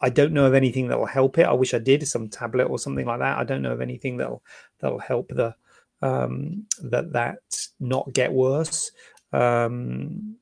[0.00, 1.46] I don't know of anything that will help it.
[1.46, 3.38] I wish I did some tablet or something like that.
[3.38, 4.42] I don't know of anything that'll
[4.80, 5.54] that'll help the
[6.02, 7.38] um, that that
[7.78, 8.92] not get worse.
[9.32, 10.36] Um,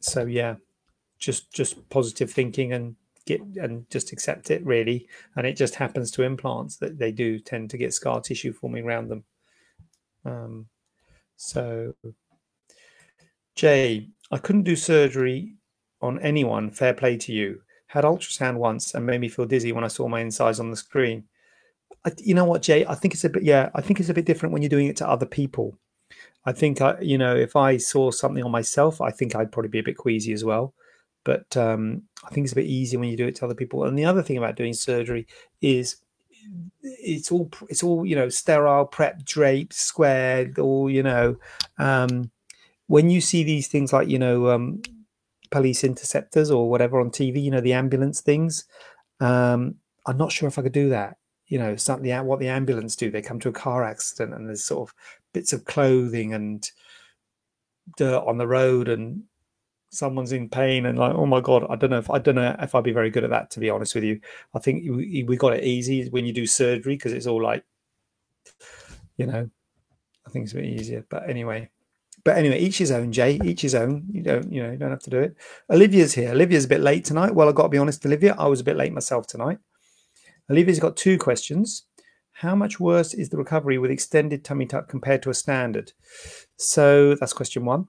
[0.00, 0.56] so yeah,
[1.18, 2.94] just just positive thinking and
[3.26, 5.08] get and just accept it really.
[5.36, 8.84] And it just happens to implants that they do tend to get scar tissue forming
[8.84, 9.24] around them.
[10.24, 10.66] Um,
[11.36, 11.94] so
[13.56, 15.54] Jay, I couldn't do surgery
[16.00, 16.70] on anyone.
[16.70, 17.60] Fair play to you
[17.94, 20.76] had ultrasound once and made me feel dizzy when I saw my insides on the
[20.76, 21.22] screen.
[22.04, 22.84] I, you know what, Jay?
[22.84, 24.88] I think it's a bit, yeah, I think it's a bit different when you're doing
[24.88, 25.78] it to other people.
[26.44, 29.68] I think, I, you know, if I saw something on myself, I think I'd probably
[29.68, 30.74] be a bit queasy as well.
[31.22, 33.84] But um, I think it's a bit easier when you do it to other people.
[33.84, 35.28] And the other thing about doing surgery
[35.62, 35.98] is
[36.82, 41.34] it's all it's all you know sterile prep draped squared all you know
[41.78, 42.30] um
[42.86, 44.82] when you see these things like you know um
[45.54, 48.64] police interceptors or whatever on TV, you know, the ambulance things.
[49.20, 51.16] Um, I'm not sure if I could do that.
[51.46, 53.08] You know, something out what the ambulance do.
[53.08, 54.94] They come to a car accident and there's sort of
[55.32, 56.68] bits of clothing and
[57.96, 59.22] dirt on the road and
[59.90, 62.56] someone's in pain and like, oh my god, I don't know if I don't know
[62.58, 63.52] if I'd be very good at that.
[63.52, 64.18] To be honest with you,
[64.56, 67.64] I think we, we got it easy when you do surgery because it's all like,
[69.16, 69.48] you know,
[70.26, 71.06] I think it's a bit easier.
[71.08, 71.70] But anyway,
[72.24, 73.38] but anyway, each his own, Jay.
[73.44, 74.06] Each his own.
[74.10, 75.36] You don't, you know, you don't have to do it.
[75.70, 76.30] Olivia's here.
[76.30, 77.34] Olivia's a bit late tonight.
[77.34, 79.58] Well, I've got to be honest, Olivia, I was a bit late myself tonight.
[80.50, 81.84] Olivia's got two questions.
[82.38, 85.92] How much worse is the recovery with extended tummy tuck compared to a standard?
[86.56, 87.88] So that's question one.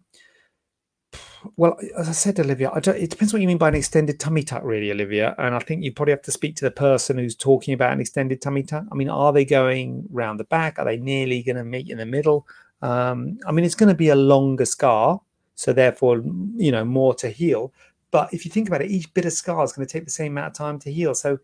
[1.57, 4.43] Well, as I said, Olivia, I it depends what you mean by an extended tummy
[4.43, 5.35] tuck, really, Olivia.
[5.37, 8.01] And I think you probably have to speak to the person who's talking about an
[8.01, 8.85] extended tummy tuck.
[8.91, 10.79] I mean, are they going round the back?
[10.79, 12.47] Are they nearly going to meet in the middle?
[12.81, 15.21] Um, I mean, it's going to be a longer scar,
[15.55, 16.21] so therefore,
[16.55, 17.73] you know, more to heal.
[18.11, 20.11] But if you think about it, each bit of scar is going to take the
[20.11, 21.15] same amount of time to heal.
[21.15, 21.37] So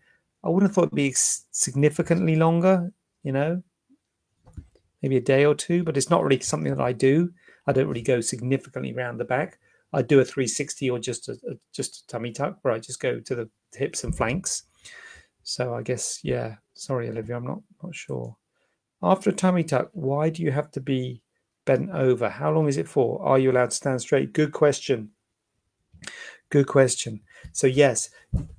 [0.44, 2.92] I wouldn't have thought it'd be significantly longer,
[3.24, 3.62] you know,
[5.02, 7.32] maybe a day or two, but it's not really something that I do.
[7.68, 9.60] I don't really go significantly round the back.
[9.94, 13.02] I do a 360 or just a, a, just a tummy tuck where I just
[13.02, 14.64] go to the hips and flanks.
[15.44, 16.56] So I guess yeah.
[16.74, 18.36] Sorry, Olivia, I'm not not sure.
[19.04, 21.22] After a tummy tuck, why do you have to be
[21.66, 22.30] bent over?
[22.30, 23.22] How long is it for?
[23.24, 24.34] Are you allowed to stand straight?
[24.34, 25.12] Good question.
[26.50, 27.22] Good question.
[27.54, 28.10] So yes,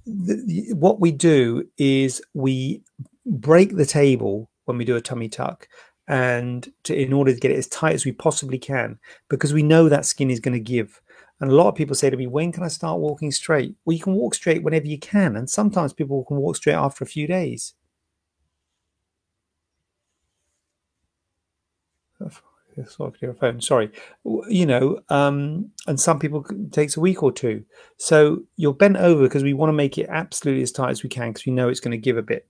[0.06, 2.82] the, the, what we do is we
[3.26, 5.68] break the table when we do a tummy tuck
[6.08, 9.62] and to, in order to get it as tight as we possibly can because we
[9.62, 11.00] know that skin is going to give
[11.42, 13.74] and a lot of people say to me, when can I start walking straight?
[13.84, 15.34] Well, you can walk straight whenever you can.
[15.34, 17.74] And sometimes people can walk straight after a few days.
[23.34, 23.60] Phone.
[23.60, 23.90] Sorry,
[24.48, 27.64] you know, um, and some people takes a week or two.
[27.96, 31.08] So you're bent over because we want to make it absolutely as tight as we
[31.08, 32.46] can because we know it's going to give a bit.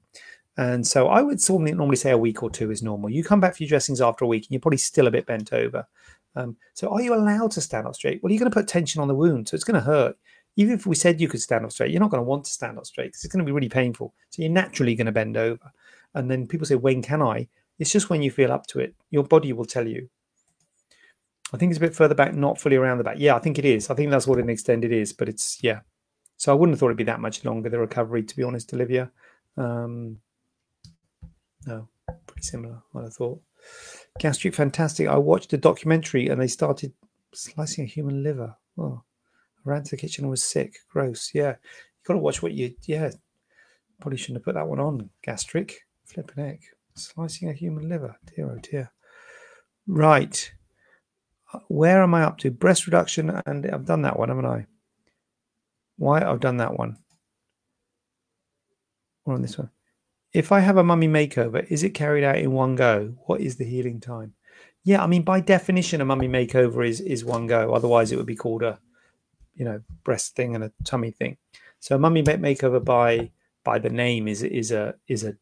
[0.56, 3.10] And so I would normally say a week or two is normal.
[3.10, 5.26] You come back for your dressings after a week and you're probably still a bit
[5.26, 5.86] bent over.
[6.36, 8.22] Um, so are you allowed to stand up straight?
[8.22, 10.16] Well, you're going to put tension on the wound, so it's going to hurt.
[10.56, 12.50] Even if we said you could stand up straight, you're not going to want to
[12.50, 14.14] stand up straight because it's going to be really painful.
[14.30, 15.72] So you're naturally going to bend over.
[16.14, 17.48] And then people say, when can I?
[17.82, 18.94] It's just when you feel up to it.
[19.10, 20.08] Your body will tell you.
[21.52, 23.16] I think it's a bit further back, not fully around the back.
[23.18, 23.90] Yeah, I think it is.
[23.90, 25.80] I think that's what an extended is, but it's, yeah.
[26.36, 28.72] So I wouldn't have thought it'd be that much longer, the recovery, to be honest,
[28.72, 29.10] Olivia.
[29.56, 30.18] Um,
[31.66, 31.88] no,
[32.28, 33.42] pretty similar, I thought.
[34.20, 35.08] Gastric Fantastic.
[35.08, 36.92] I watched a documentary and they started
[37.34, 38.54] slicing a human liver.
[38.78, 39.02] Oh,
[39.66, 40.76] I ran to the kitchen and was sick.
[40.88, 41.32] Gross.
[41.34, 41.50] Yeah.
[41.50, 43.10] You got to watch what you, yeah.
[44.00, 45.10] Probably shouldn't have put that one on.
[45.24, 45.80] Gastric.
[46.04, 46.60] Flipping egg.
[46.94, 48.16] Slicing a human liver.
[48.34, 48.92] Dear, oh dear.
[49.86, 50.52] Right.
[51.68, 52.50] Where am I up to?
[52.50, 53.30] Breast reduction.
[53.46, 54.66] And I've done that one, haven't I?
[55.96, 56.22] Why?
[56.22, 56.98] I've done that one.
[59.24, 59.70] Or on this one.
[60.32, 63.14] If I have a mummy makeover, is it carried out in one go?
[63.26, 64.34] What is the healing time?
[64.84, 67.72] Yeah, I mean, by definition, a mummy makeover is is one go.
[67.72, 68.80] Otherwise, it would be called a,
[69.54, 71.36] you know, breast thing and a tummy thing.
[71.78, 73.30] So, a mummy makeover by
[73.62, 75.36] by the name is is a is a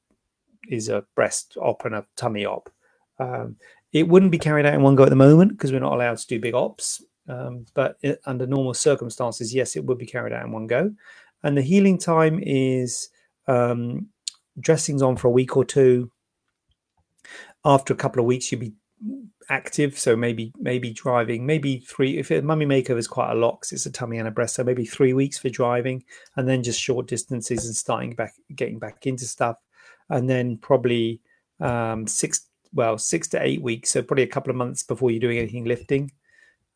[0.70, 2.70] is a breast op and a tummy op.
[3.18, 3.56] Um,
[3.92, 6.18] it wouldn't be carried out in one go at the moment because we're not allowed
[6.18, 7.04] to do big ops.
[7.28, 10.92] Um, but it, under normal circumstances, yes, it would be carried out in one go.
[11.42, 13.08] And the healing time is
[13.46, 14.08] um,
[14.58, 16.10] dressings on for a week or two.
[17.64, 18.74] After a couple of weeks, you'd be
[19.48, 19.98] active.
[19.98, 22.18] So maybe maybe driving, maybe three.
[22.18, 24.54] If a mummy makeover is quite a lot, because it's a tummy and a breast,
[24.54, 26.04] so maybe three weeks for driving,
[26.36, 29.56] and then just short distances and starting back, getting back into stuff,
[30.10, 31.20] and then probably
[31.60, 33.90] um, six, well, six to eight weeks.
[33.90, 36.10] So probably a couple of months before you're doing anything lifting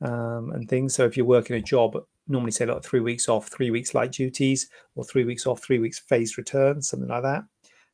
[0.00, 0.94] um, and things.
[0.94, 1.96] So if you're working a job,
[2.28, 5.78] normally say like three weeks off, three weeks light duties, or three weeks off, three
[5.78, 7.44] weeks phased return, something like that.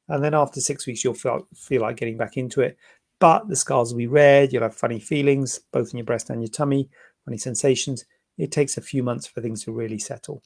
[0.09, 2.77] And then after six weeks you'll feel, feel like getting back into it.
[3.19, 6.43] But the scars will be red you'll have funny feelings both in your breast and
[6.43, 6.89] your tummy
[7.25, 8.07] funny sensations.
[8.39, 10.43] It takes a few months for things to really settle.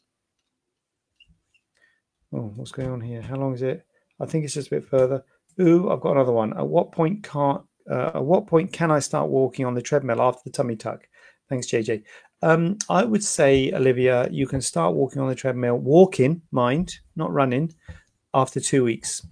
[2.32, 3.22] Oh what's going on here?
[3.22, 3.86] How long is it
[4.20, 5.24] i think it's just a bit further
[5.60, 8.98] ooh i've got another one at what point can't uh, at what point can i
[8.98, 11.06] start walking on the treadmill after the tummy tuck
[11.48, 12.02] thanks jj
[12.42, 17.32] um, i would say olivia you can start walking on the treadmill walking mind not
[17.32, 17.72] running
[18.32, 19.26] after two weeks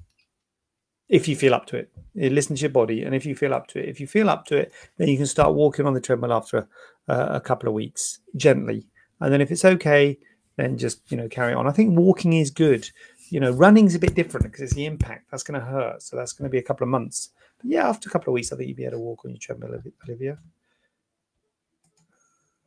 [1.12, 1.90] if you feel up to it.
[2.14, 4.46] Listen to your body, and if you feel up to it, if you feel up
[4.46, 6.66] to it, then you can start walking on the treadmill after
[7.06, 8.86] a, a couple of weeks gently.
[9.20, 10.18] And then if it's okay,
[10.56, 11.66] then just you know carry on.
[11.66, 12.90] I think walking is good.
[13.32, 16.02] You know, running's a bit different because it's the impact that's going to hurt.
[16.02, 17.30] So that's going to be a couple of months.
[17.58, 19.30] But yeah, after a couple of weeks, I think you'd be able to walk on
[19.30, 20.36] your treadmill, Olivia.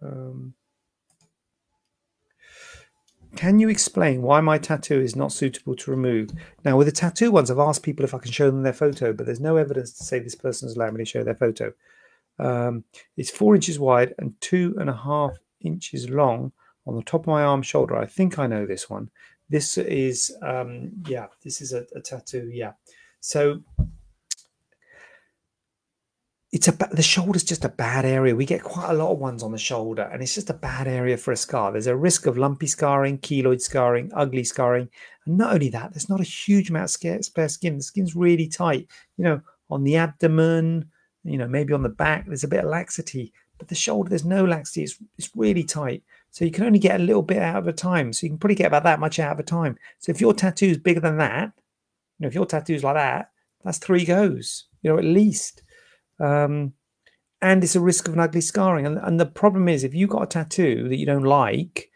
[0.02, 0.56] Um,
[3.36, 6.32] can you explain why my tattoo is not suitable to remove?
[6.64, 9.14] Now, with the tattoo ones, I've asked people if I can show them their photo,
[9.14, 11.74] but there's no evidence to say this person's allowed me to show their photo.
[12.40, 12.86] Um,
[13.18, 16.54] it's four inches wide and two and a half inches long
[16.88, 17.96] on the top of my arm shoulder.
[17.96, 19.12] I think I know this one.
[19.50, 22.50] This is, um, yeah, this is a, a tattoo.
[22.52, 22.74] Yeah.
[23.20, 23.62] So
[26.56, 28.34] it's a the shoulder's just a bad area.
[28.34, 30.88] We get quite a lot of ones on the shoulder, and it's just a bad
[30.88, 31.74] area for a scar.
[31.74, 34.88] There's a risk of lumpy scarring, keloid scarring, ugly scarring,
[35.26, 37.76] and not only that, there's not a huge amount of spare skin.
[37.76, 38.88] The skin's really tight.
[39.18, 40.90] You know, on the abdomen,
[41.26, 44.24] you know, maybe on the back, there's a bit of laxity, but the shoulder, there's
[44.24, 44.84] no laxity.
[44.84, 46.04] It's it's really tight.
[46.36, 48.12] So you can only get a little bit out of a time.
[48.12, 49.78] So you can probably get about that much out of a time.
[50.00, 51.54] So if your tattoo is bigger than that,
[52.20, 53.32] you know, if your tattoo's like that,
[53.64, 55.64] that's three goes, you know, at least.
[56.20, 56.74] Um,
[57.42, 58.86] and it's a risk of an ugly scarring.
[58.86, 61.90] And, and the problem is, if you've got a tattoo that you don't like,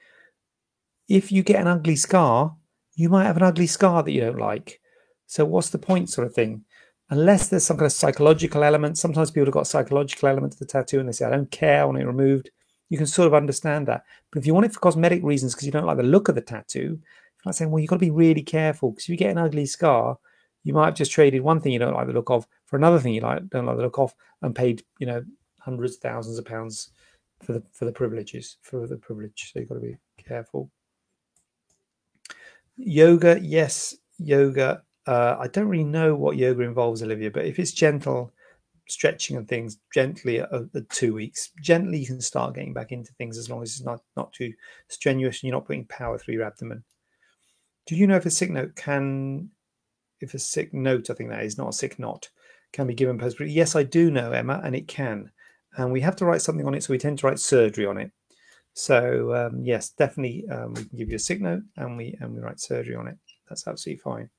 [1.10, 2.56] if you get an ugly scar,
[2.96, 4.80] you might have an ugly scar that you don't like.
[5.26, 6.64] So what's the point, sort of thing?
[7.10, 8.98] Unless there's some kind of psychological element.
[8.98, 11.82] Sometimes people have got psychological element to the tattoo and they say, I don't care,
[11.82, 12.52] I want it removed.
[12.90, 14.04] You can sort of understand that.
[14.32, 16.36] But if you want it for cosmetic reasons because you don't like the look of
[16.36, 17.00] the tattoo,
[17.46, 19.66] I'm saying, well, you've got to be really careful because if you get an ugly
[19.66, 20.18] scar,
[20.64, 23.00] you might have just traded one thing you don't like the look of for another
[23.00, 25.24] thing you like don't like the look of and paid you know
[25.60, 26.92] hundreds thousands of pounds
[27.42, 30.70] for the for the privileges for the privilege so you've got to be careful
[32.76, 37.72] yoga yes yoga uh, i don't really know what yoga involves olivia but if it's
[37.72, 38.32] gentle
[38.92, 43.14] stretching and things gently at, at two weeks gently you can start getting back into
[43.14, 44.52] things as long as it's not not too
[44.88, 46.84] strenuous and you're not putting power through your abdomen
[47.86, 49.50] do you know if a sick note can
[50.22, 52.30] if a sick note, I think that is not a sick knot,
[52.74, 53.40] can be given post.
[53.40, 55.32] Yes, I do know, Emma, and it can.
[55.78, 57.98] And we have to write something on it, so we tend to write surgery on
[57.98, 58.12] it.
[58.74, 62.34] So um, yes, definitely, um, we can give you a sick note, and we and
[62.34, 63.18] we write surgery on it.
[63.48, 64.30] That's absolutely fine.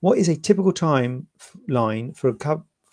[0.00, 2.34] What is a typical timeline for a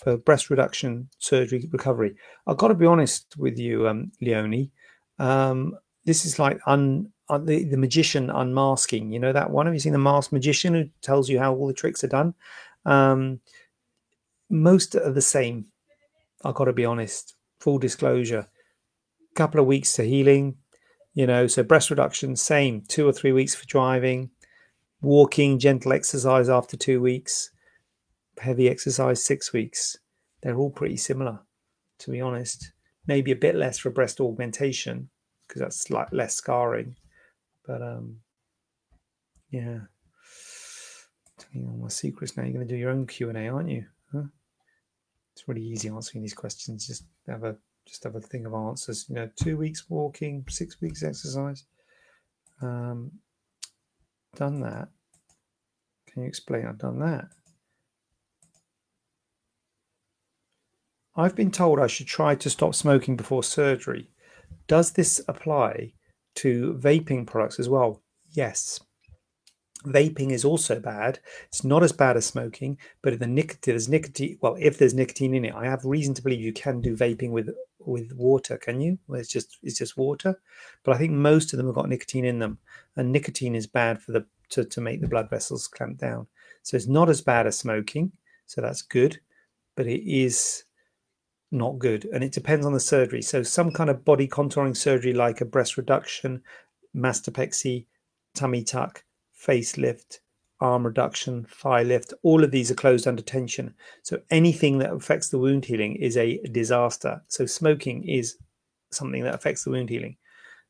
[0.06, 2.16] for breast reduction surgery recovery?
[2.45, 4.72] I've got to be honest with you, um, Leonie.
[5.18, 5.76] Um,
[6.06, 9.12] this is like un, uh, the, the magician unmasking.
[9.12, 9.66] You know that one?
[9.66, 12.36] Have you seen the masked magician who tells you how all the tricks are done?
[12.86, 13.39] Um,
[14.47, 15.66] most are the same.
[16.43, 17.34] I've got to be honest.
[17.60, 18.47] Full disclosure.
[19.34, 20.58] Couple of weeks to healing.
[21.16, 22.84] You know, so breast reduction, same.
[22.88, 24.30] Two or three weeks for driving.
[25.01, 27.49] Walking, gentle exercise after two weeks.
[28.39, 29.97] Heavy exercise, six weeks.
[30.41, 31.39] They're all pretty similar,
[31.99, 32.71] to be honest.
[33.07, 35.09] Maybe a bit less for breast augmentation
[35.47, 36.95] because that's like less scarring
[37.65, 38.17] but um,
[39.49, 39.79] yeah.
[41.38, 42.43] Telling all my secrets now.
[42.43, 43.86] You're going to do your own Q and A, aren't you?
[44.11, 44.23] Huh?
[45.33, 46.88] It's really easy answering these questions.
[46.88, 49.05] Just have a just have a thing of answers.
[49.09, 51.65] You know, two weeks walking, six weeks exercise.
[52.61, 53.11] Um,
[54.36, 54.88] done that.
[56.07, 56.65] Can you explain?
[56.65, 57.25] I've done that.
[61.18, 64.09] I've been told I should try to stop smoking before surgery.
[64.68, 65.93] Does this apply
[66.36, 68.01] to vaping products as well?
[68.32, 68.82] Yes.
[69.86, 71.20] Vaping is also bad.
[71.47, 74.38] It's not as bad as smoking, but the nicotine, there's nicotine.
[74.41, 77.30] Well, if there's nicotine in it, I have reason to believe you can do vaping
[77.30, 77.49] with
[77.80, 78.57] with water.
[78.57, 78.97] Can you?
[79.07, 80.41] Well, it's just it's just water,
[80.84, 82.57] but I think most of them have got nicotine in them,
[82.95, 86.28] and nicotine is bad for the to, to make the blood vessels clamp down.
[86.63, 88.11] So it's not as bad as smoking.
[88.47, 89.20] So that's good,
[89.76, 90.64] but it is
[91.52, 92.06] not good.
[92.14, 93.22] And it depends on the surgery.
[93.22, 96.41] So, some kind of body contouring surgery, like a breast reduction,
[96.96, 97.86] mastopexy,
[98.34, 99.04] tummy tuck,
[99.39, 100.20] facelift,
[100.60, 103.74] arm reduction, thigh lift, all of these are closed under tension.
[104.04, 107.22] So, anything that affects the wound healing is a disaster.
[107.28, 108.38] So, smoking is
[108.91, 110.18] something that affects the wound healing.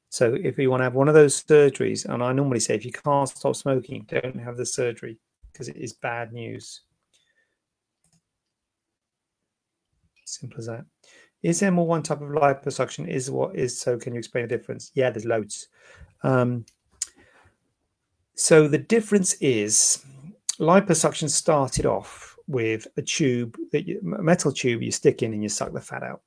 [0.10, 2.86] So, if you want to have one of those surgeries, and I normally say if
[2.86, 5.18] you can't stop smoking, don't have the surgery
[5.52, 6.82] because it is bad news.
[10.40, 10.86] Simple as that.
[11.44, 13.08] Is there more one type of liposuction?
[13.08, 13.98] Is what is so?
[13.98, 14.92] Can you explain the difference?
[14.96, 15.68] Yeah, there's loads.
[16.24, 16.66] Um,
[18.34, 20.04] so the difference is
[20.60, 25.42] liposuction started off with a tube that you, a metal tube you stick in and
[25.42, 26.22] you suck the fat out.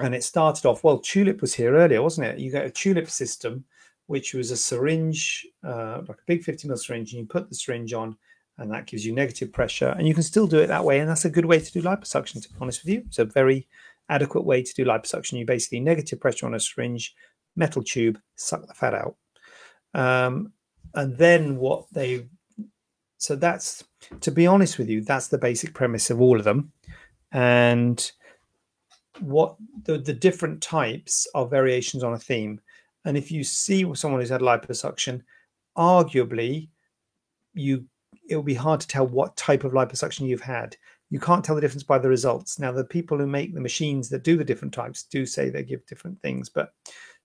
[0.00, 0.98] And it started off well.
[0.98, 2.38] Tulip was here earlier, wasn't it?
[2.38, 3.64] You get a tulip system,
[4.06, 7.54] which was a syringe, uh, like a big 50 ml syringe, and you put the
[7.54, 8.16] syringe on
[8.62, 9.94] and that gives you negative pressure.
[9.98, 11.82] And you can still do it that way, and that's a good way to do
[11.82, 12.40] liposuction.
[12.40, 13.66] To be honest with you, it's a very
[14.08, 15.38] adequate way to do liposuction.
[15.38, 17.14] You basically negative pressure on a syringe,
[17.56, 19.16] metal tube, suck the fat out,
[19.94, 20.52] um,
[20.94, 22.26] and then what they.
[23.18, 23.84] So that's
[24.20, 26.72] to be honest with you, that's the basic premise of all of them,
[27.32, 28.12] and
[29.20, 32.60] what the, the different types are variations on a theme.
[33.04, 35.22] And if you see someone who's had liposuction,
[35.76, 36.68] arguably
[37.54, 37.84] you
[38.32, 40.76] it will be hard to tell what type of liposuction you've had.
[41.10, 42.58] You can't tell the difference by the results.
[42.58, 45.62] Now, the people who make the machines that do the different types do say they
[45.62, 46.72] give different things, but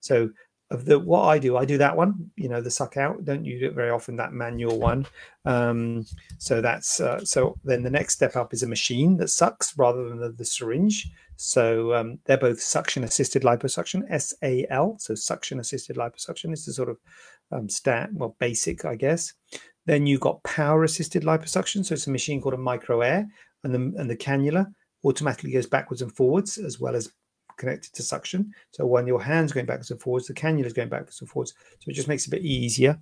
[0.00, 0.30] so
[0.70, 3.24] of the what I do, I do that one, you know, the suck out.
[3.24, 5.06] Don't use it very often, that manual one.
[5.46, 6.04] Um,
[6.36, 10.06] so that's uh, so then the next step up is a machine that sucks rather
[10.08, 11.10] than the, the syringe.
[11.40, 14.96] So um, they're both suction assisted liposuction, SAL.
[14.98, 16.98] So suction assisted liposuction is the sort of
[17.52, 19.32] um, stat, well, basic, I guess.
[19.86, 21.84] Then you've got power assisted liposuction.
[21.84, 23.24] So it's a machine called a MicroAire,
[23.62, 24.66] and the and the cannula
[25.04, 27.12] automatically goes backwards and forwards as well as
[27.56, 28.52] connected to suction.
[28.72, 31.54] So when your hand's going backwards and forwards, the cannula is going backwards and forwards.
[31.78, 32.98] So it just makes it a bit easier.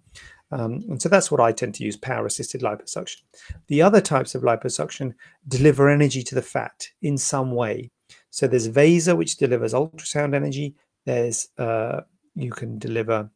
[0.53, 3.23] Um, and so that's what I tend to use power assisted liposuction.
[3.69, 5.15] The other types of liposuction
[5.49, 7.91] deliver energy to the fat in some way.
[8.37, 10.75] So there's VASER, which delivers ultrasound energy.
[11.07, 12.03] There's uh,
[12.35, 13.31] you can deliver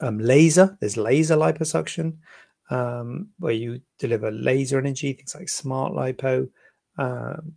[0.00, 0.76] um, laser.
[0.80, 2.18] There's laser liposuction,
[2.68, 6.50] um, where you deliver laser energy, things like smart lipo.
[6.98, 7.54] Um,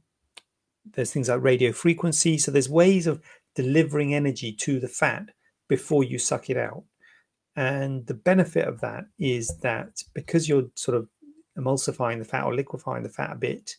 [0.94, 2.38] there's things like radio frequency.
[2.38, 3.22] So there's ways of
[3.54, 5.26] delivering energy to the fat
[5.68, 6.86] before you suck it out.
[7.58, 11.10] And the benefit of that is that because you're sort of
[11.60, 13.76] emulsifying the fat or liquefying the fat a bit,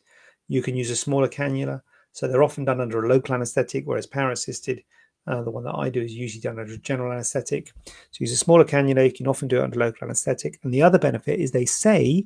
[0.46, 1.80] you can use a smaller cannula.
[2.14, 4.82] So they're often done under a local anesthetic, whereas power assisted,
[5.26, 7.72] uh, the one that I do is usually done under general anesthetic.
[7.86, 9.04] So use a smaller cannula.
[9.04, 10.60] You can often do it under local anesthetic.
[10.62, 12.24] And the other benefit is they say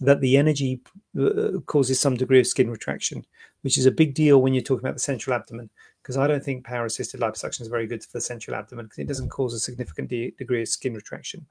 [0.00, 0.82] that the energy
[1.18, 3.24] uh, causes some degree of skin retraction,
[3.60, 5.70] which is a big deal when you're talking about the central abdomen.
[6.02, 8.98] Because I don't think power assisted liposuction is very good for the central abdomen because
[8.98, 11.46] it doesn't cause a significant de- degree of skin retraction.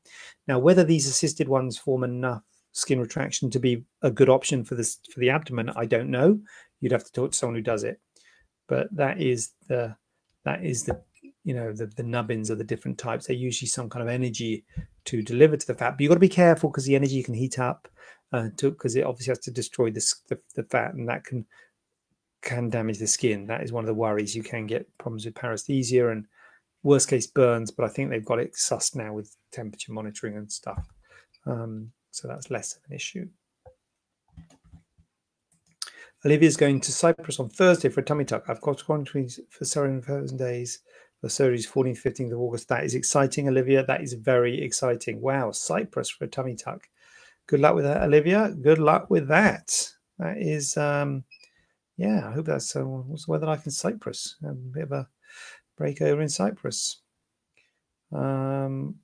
[0.46, 2.44] Now, whether these assisted ones form enough
[2.74, 6.42] skin retraction to be a good option for this for the abdomen, I don't know.
[6.82, 8.00] You'd have to talk to someone who does it.
[8.68, 9.96] But that is the
[10.44, 11.02] that is the
[11.44, 13.28] you know the, the nubbins are the different types.
[13.28, 14.66] They're usually some kind of energy
[15.06, 17.34] to deliver to the fat, but you've got to be careful because the energy can
[17.34, 17.88] heat up
[18.34, 21.46] uh, because it obviously has to destroy the, the, the fat and that can
[22.42, 23.48] can damage the skin.
[23.48, 24.36] That is one of the worries.
[24.36, 26.26] You can get problems with paresthesia and
[26.84, 30.52] worst case burns, but I think they've got it sussed now with temperature monitoring and
[30.52, 30.88] stuff.
[31.46, 33.28] Um, so that's less of an issue.
[36.26, 38.46] Olivia's going to Cyprus on Thursday for a tummy tuck.
[38.48, 40.80] I've got quantities for seven thousand days
[41.20, 42.68] for surgeries 14th, 15th of August.
[42.70, 43.86] That is exciting, Olivia.
[43.86, 45.22] That is very exciting.
[45.22, 46.88] Wow, Cyprus for a tummy tuck
[47.52, 48.50] good luck with that, Olivia.
[48.62, 49.92] Good luck with that.
[50.20, 51.26] That is, um,
[51.98, 54.38] yeah, I hope that's uh, what's the weather like in Cyprus?
[54.44, 55.08] A bit of a
[55.78, 57.02] break over in Cyprus.
[58.14, 58.96] Um,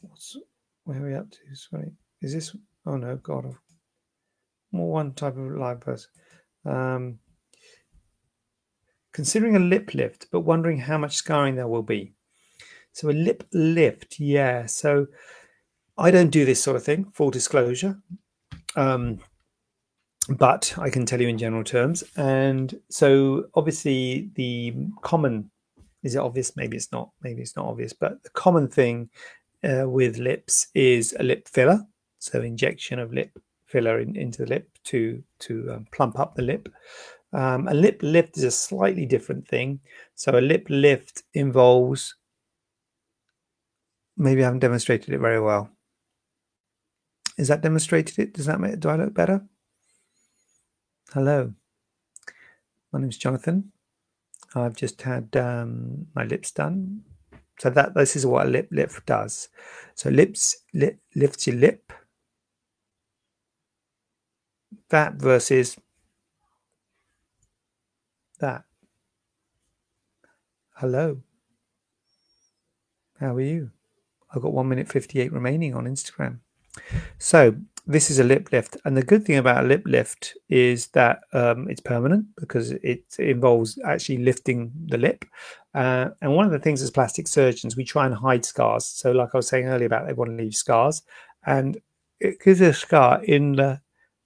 [0.00, 0.36] what's
[0.84, 1.38] where are we up to?
[1.54, 2.56] Sorry, is this?
[2.86, 3.54] Oh no, God,
[4.72, 6.10] more one type of live person.
[6.64, 7.18] Um,
[9.12, 12.12] considering a lip lift, but wondering how much scarring there will be.
[12.92, 14.66] So a lip lift, yeah.
[14.66, 15.06] So
[15.98, 17.98] I don't do this sort of thing, full disclosure.
[18.76, 19.18] Um,
[20.28, 22.04] but I can tell you in general terms.
[22.16, 25.50] And so, obviously, the common
[26.02, 26.56] is it obvious?
[26.56, 27.10] Maybe it's not.
[27.22, 27.92] Maybe it's not obvious.
[27.92, 29.10] But the common thing
[29.62, 31.80] uh, with lips is a lip filler.
[32.18, 36.42] So, injection of lip filler in, into the lip to to um, plump up the
[36.42, 36.68] lip.
[37.32, 39.80] Um, a lip lift is a slightly different thing.
[40.14, 42.14] So, a lip lift involves.
[44.16, 45.70] Maybe I haven't demonstrated it very well.
[47.38, 48.34] Is that demonstrated it?
[48.34, 49.46] Does that make do I look better?
[51.12, 51.54] Hello.
[52.92, 53.72] My name is Jonathan.
[54.54, 57.02] I've just had um, my lips done.
[57.58, 59.48] So that this is what a lip lift does.
[59.94, 61.92] So lips lip, lifts your lip.
[64.90, 65.76] That versus
[68.40, 68.64] that.
[70.76, 71.22] Hello.
[73.20, 73.70] How are you?
[74.34, 76.38] I've got one minute 58 remaining on Instagram.
[77.18, 77.54] So
[77.86, 81.20] this is a lip lift, and the good thing about a lip lift is that
[81.32, 85.24] um, it's permanent because it involves actually lifting the lip.
[85.74, 88.86] Uh, and one of the things as plastic surgeons, we try and hide scars.
[88.86, 91.02] So, like I was saying earlier about they want to leave scars,
[91.44, 91.78] and
[92.20, 93.80] it gives a scar in the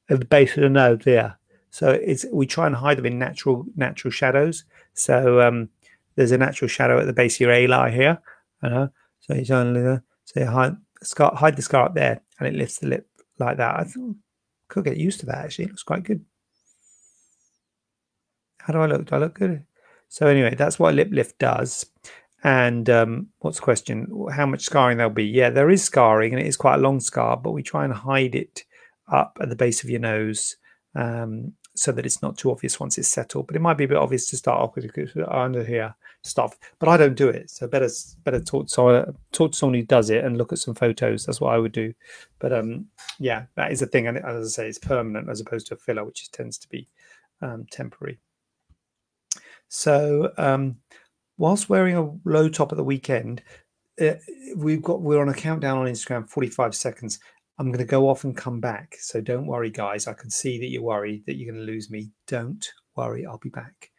[0.08, 1.38] at the base of the nose there.
[1.70, 4.64] So it's we try and hide them in natural natural shadows.
[4.94, 5.68] So um,
[6.14, 8.18] there's a natural shadow at the base of your ali here.
[8.62, 8.90] Know?
[9.20, 12.78] So it's only so you hide scar, hide the scar up there, and it lifts
[12.78, 13.78] the lip like that.
[13.78, 14.16] I thought,
[14.68, 15.66] could get used to that actually.
[15.66, 16.24] It looks quite good.
[18.58, 19.06] How do I look?
[19.06, 19.64] Do I look good?
[20.08, 21.86] So anyway, that's what lip lift does.
[22.42, 24.26] And um, what's the question?
[24.32, 25.24] How much scarring there'll be?
[25.24, 27.92] Yeah, there is scarring, and it is quite a long scar, but we try and
[27.92, 28.64] hide it
[29.08, 30.56] up at the base of your nose
[30.94, 33.46] um, so that it's not too obvious once it's settled.
[33.46, 36.58] But it might be a bit obvious to start off with under here stuff.
[36.78, 37.88] But I don't do it, so better
[38.24, 41.26] better talk to talk to someone who does it and look at some photos.
[41.26, 41.92] That's what I would do.
[42.38, 42.86] But um,
[43.18, 45.78] yeah, that is a thing, and as I say, it's permanent as opposed to a
[45.78, 46.88] filler, which tends to be
[47.42, 48.18] um, temporary.
[49.68, 50.76] So um,
[51.38, 53.42] whilst wearing a low top at the weekend,
[54.00, 54.14] uh,
[54.56, 57.20] we've got we're on a countdown on Instagram, 45 seconds.
[57.58, 58.96] I'm going to go off and come back.
[59.00, 60.06] So don't worry, guys.
[60.06, 62.10] I can see that you're worried that you're going to lose me.
[62.26, 63.90] Don't worry, I'll be back.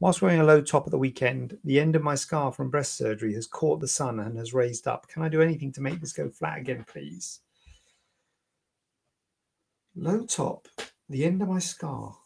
[0.00, 2.96] Whilst wearing a low top at the weekend, the end of my scar from breast
[2.96, 5.08] surgery has caught the sun and has raised up.
[5.08, 7.40] Can I do anything to make this go flat again, please?
[9.96, 10.68] Low top,
[11.08, 12.16] the end of my scar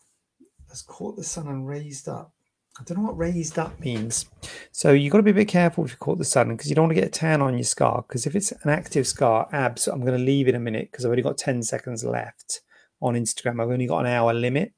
[0.68, 2.32] has caught the sun and raised up.
[2.80, 4.26] I don't know what raised up means.
[4.70, 6.74] So you've got to be a bit careful if you caught the sun because you
[6.74, 8.02] don't want to get a tan on your scar.
[8.02, 11.04] Because if it's an active scar, abs, I'm going to leave in a minute because
[11.04, 12.62] I've only got 10 seconds left
[13.02, 13.62] on Instagram.
[13.62, 14.72] I've only got an hour limit.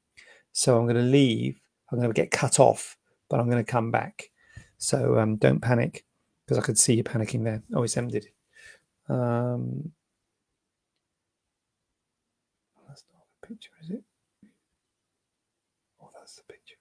[0.53, 1.61] So I'm going to leave.
[1.91, 2.97] I'm going to get cut off,
[3.31, 4.31] but I'm going to come back.
[4.77, 6.05] So um, don't panic
[6.45, 7.63] because I could see you panicking there.
[7.73, 8.27] Oh, it's ended.
[9.09, 9.93] Um,
[12.89, 14.03] that's not a picture, is it?
[16.03, 16.75] Oh, that's the picture.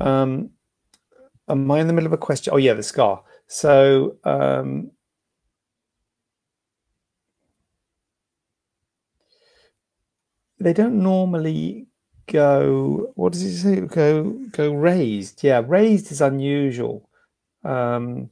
[0.00, 0.50] Um,
[1.48, 2.52] am I in the middle of a question?
[2.52, 3.22] Oh, yeah, the scar.
[3.46, 4.90] So, um,
[10.58, 11.86] they don't normally
[12.26, 13.12] go.
[13.14, 13.80] What does it say?
[13.80, 15.42] Go go raised.
[15.42, 17.08] Yeah, raised is unusual.
[17.64, 18.30] Um,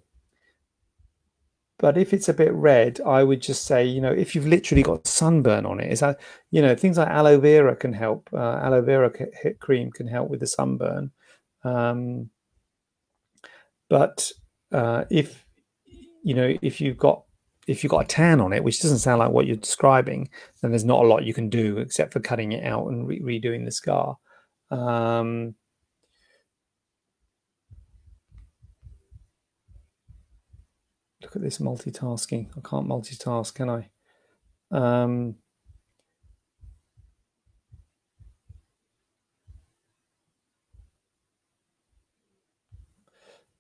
[1.79, 4.83] but if it's a bit red, I would just say, you know, if you've literally
[4.83, 8.29] got sunburn on it, is that, you know, things like aloe vera can help.
[8.33, 9.11] Uh, aloe vera
[9.61, 11.11] cream can help with the sunburn.
[11.65, 12.31] Um,
[13.89, 14.31] but
[14.73, 15.45] uh, if
[16.23, 17.25] you know if you've got
[17.67, 20.29] if you've got a tan on it, which doesn't sound like what you're describing,
[20.61, 23.21] then there's not a lot you can do except for cutting it out and re-
[23.21, 24.17] redoing the scar.
[24.71, 25.55] Um,
[31.23, 32.49] look at this multitasking.
[32.57, 33.91] I can't multitask, can I?
[34.71, 35.37] Um,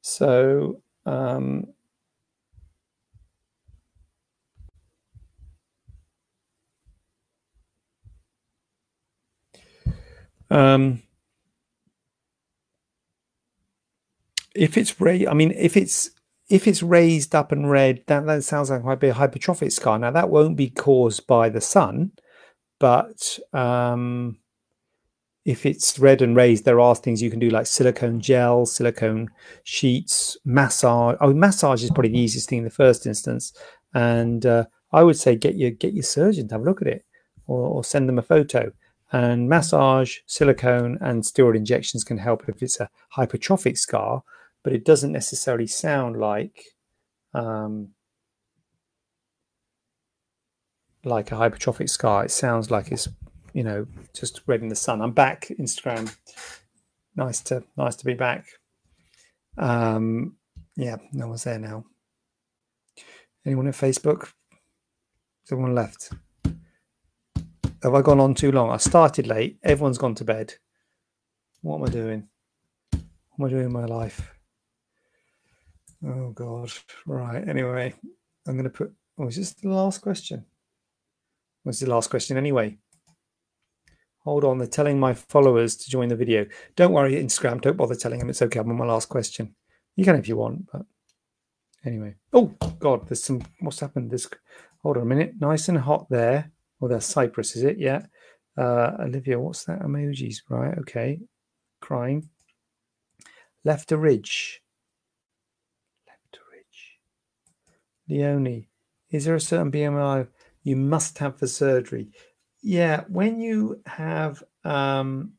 [0.02, 1.66] So um,
[10.50, 11.02] um,
[14.54, 16.10] if it's raised, I mean, if it's
[16.48, 19.98] if it's raised up and red, that, that sounds like might be a hypertrophic scar.
[19.98, 22.12] Now that won't be caused by the sun,
[22.80, 24.39] but um,
[25.44, 29.30] if it's red and raised, there are things you can do like silicone gel, silicone
[29.64, 31.16] sheets, massage.
[31.20, 33.52] Oh, massage is probably the easiest thing in the first instance.
[33.94, 36.88] And uh, I would say get your get your surgeon to have a look at
[36.88, 37.04] it,
[37.46, 38.72] or, or send them a photo.
[39.12, 44.22] And massage, silicone, and steroid injections can help if it's a hypertrophic scar,
[44.62, 46.62] but it doesn't necessarily sound like
[47.34, 47.88] um,
[51.02, 52.24] like a hypertrophic scar.
[52.24, 53.08] It sounds like it's
[53.52, 55.00] you know, just red in the sun.
[55.00, 56.14] I'm back, Instagram.
[57.16, 58.46] Nice to nice to be back.
[59.58, 60.36] Um,
[60.76, 61.84] yeah, no one's there now.
[63.44, 64.30] Anyone at Facebook?
[65.44, 66.12] Someone left.
[67.82, 68.70] Have I gone on too long?
[68.70, 69.58] I started late.
[69.62, 70.54] Everyone's gone to bed.
[71.62, 72.28] What am I doing?
[72.90, 73.00] What
[73.40, 74.34] am I doing in my life?
[76.06, 76.70] Oh God.
[77.06, 77.46] Right.
[77.46, 77.94] Anyway,
[78.46, 80.44] I'm gonna put oh, is this the last question?
[81.64, 82.78] Was the last question anyway?
[84.24, 86.46] Hold on, they're telling my followers to join the video.
[86.76, 88.28] Don't worry, Instagram, don't bother telling them.
[88.28, 88.60] It's okay.
[88.60, 89.54] I'm on my last question.
[89.96, 90.82] You can if you want, but
[91.84, 92.14] anyway.
[92.32, 93.42] Oh God, there's some.
[93.60, 94.10] What's happened?
[94.10, 94.28] This.
[94.82, 95.34] Hold on a minute.
[95.40, 96.52] Nice and hot there.
[96.80, 97.78] Oh, that's Cyprus, is it?
[97.78, 98.02] Yeah.
[98.56, 100.38] Uh, Olivia, what's that emojis?
[100.48, 100.76] Right.
[100.78, 101.20] Okay.
[101.80, 102.28] Crying.
[103.64, 104.62] Left a ridge.
[106.06, 106.98] Left a ridge.
[108.08, 108.68] Leonie,
[109.10, 110.28] is there a certain BMI
[110.62, 112.10] you must have for surgery?
[112.62, 115.32] Yeah, when you have um,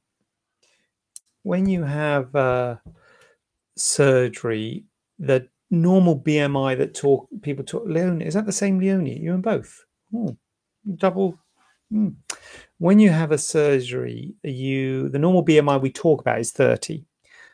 [1.43, 2.77] when you have uh,
[3.77, 4.85] surgery,
[5.19, 9.19] the normal BMI that talk people talk Leonie is that the same Leonie?
[9.19, 9.85] You and both?
[10.15, 10.35] Oh,
[10.95, 11.37] double.
[11.93, 12.15] Mm.
[12.77, 17.05] When you have a surgery, you the normal BMI we talk about is thirty.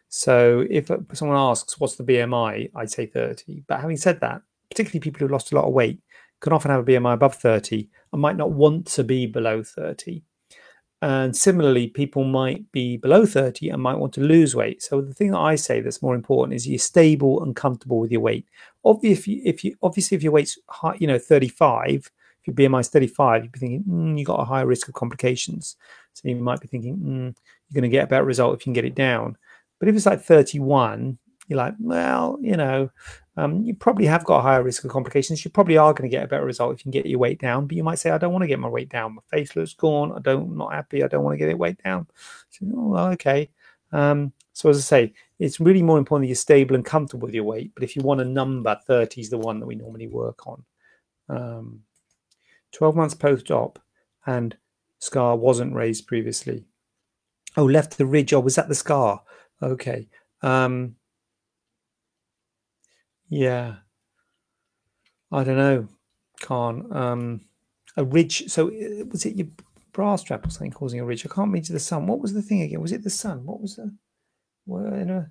[0.09, 3.63] So if someone asks what's the BMI, I'd say thirty.
[3.67, 5.99] But having said that, particularly people who lost a lot of weight,
[6.39, 10.21] can often have a BMI above 30 and might not want to be below 30.
[11.01, 14.81] And similarly, people might be below 30 and might want to lose weight.
[14.81, 18.11] So the thing that I say that's more important is you're stable and comfortable with
[18.11, 18.47] your weight.
[18.83, 22.11] Obviously, if you, obviously if your weight's high, you know 35,
[22.41, 24.95] if your BMI is 35, you'd be thinking mm, you got a higher risk of
[24.95, 25.75] complications.
[26.13, 27.35] So you might be thinking mm,
[27.69, 29.37] you're going to get a better result if you can get it down.
[29.79, 32.89] But if it's like 31, you're like, well, you know,
[33.37, 35.45] um, you probably have got a higher risk of complications.
[35.45, 37.39] You probably are going to get a better result if you can get your weight
[37.39, 37.67] down.
[37.67, 39.13] But you might say, I don't want to get my weight down.
[39.13, 40.11] My face looks gone.
[40.11, 41.03] I don't, I'm not happy.
[41.03, 42.07] I don't want to get it weight down.
[42.49, 43.49] So, oh, well, okay.
[43.91, 47.35] Um, so as I say, it's really more important that you're stable and comfortable with
[47.35, 47.73] your weight.
[47.75, 50.63] But if you want a number, 30 is the one that we normally work on.
[51.29, 51.81] Um,
[52.71, 53.77] 12 months post-op
[54.25, 54.57] and
[54.97, 56.65] scar wasn't raised previously.
[57.55, 58.33] Oh, left the ridge.
[58.33, 59.21] Oh, was that the scar?
[59.61, 60.07] Okay.
[60.41, 60.95] Um,
[63.29, 63.75] yeah.
[65.31, 65.87] I don't know.
[66.39, 66.95] Can't.
[66.95, 67.41] Um,
[67.95, 68.49] a ridge.
[68.49, 69.47] So uh, was it your
[69.91, 71.25] bra strap or something causing a ridge?
[71.25, 72.07] I can't reach the sun.
[72.07, 72.81] What was the thing again?
[72.81, 73.45] Was it the sun?
[73.45, 73.95] What was the?
[74.65, 75.29] Well, in a,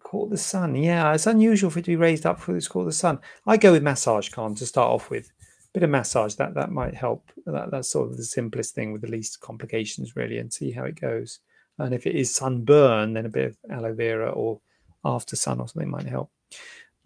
[0.00, 0.74] caught the sun.
[0.74, 3.18] Yeah, it's unusual for it to be raised up for it's caught the sun.
[3.46, 5.30] I go with massage, Khan, to start off with.
[5.74, 7.30] Bit of massage that that might help.
[7.44, 10.84] That, that's sort of the simplest thing with the least complications, really, and see how
[10.84, 11.40] it goes.
[11.78, 14.60] And if it is sunburn, then a bit of aloe vera or
[15.04, 16.30] after sun or something might help.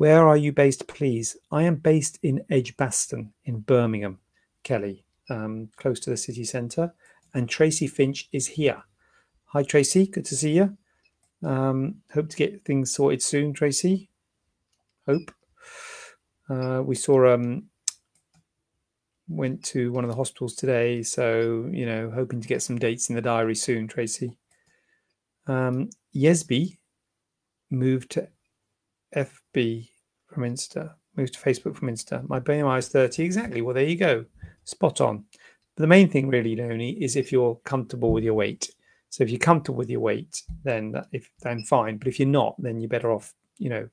[0.01, 1.37] Where are you based, please?
[1.53, 4.19] I am based in Edgbaston in Birmingham,
[4.63, 6.95] Kelly, um, close to the city centre.
[7.35, 8.85] And Tracy Finch is here.
[9.49, 10.07] Hi, Tracy.
[10.07, 10.79] Good to see you.
[11.43, 14.09] Um, hope to get things sorted soon, Tracy.
[15.05, 15.35] Hope.
[16.49, 17.65] Uh, we saw um,
[19.29, 23.11] went to one of the hospitals today, so you know, hoping to get some dates
[23.11, 24.39] in the diary soon, Tracy.
[25.47, 26.79] Um, Yesby
[27.69, 28.29] moved to
[29.15, 29.89] FB
[30.27, 32.29] from Insta, moved to Facebook from Insta.
[32.29, 33.23] My BMI is 30.
[33.23, 33.63] Exactly.
[33.63, 34.25] Well, there you go.
[34.65, 35.25] Spot on.
[35.77, 38.71] But the main thing, really, Leonie, is if you're comfortable with your weight.
[39.09, 41.99] So if you're comfortable with your weight, then if then fine.
[41.99, 43.89] But if you're not, then you're better off, you know,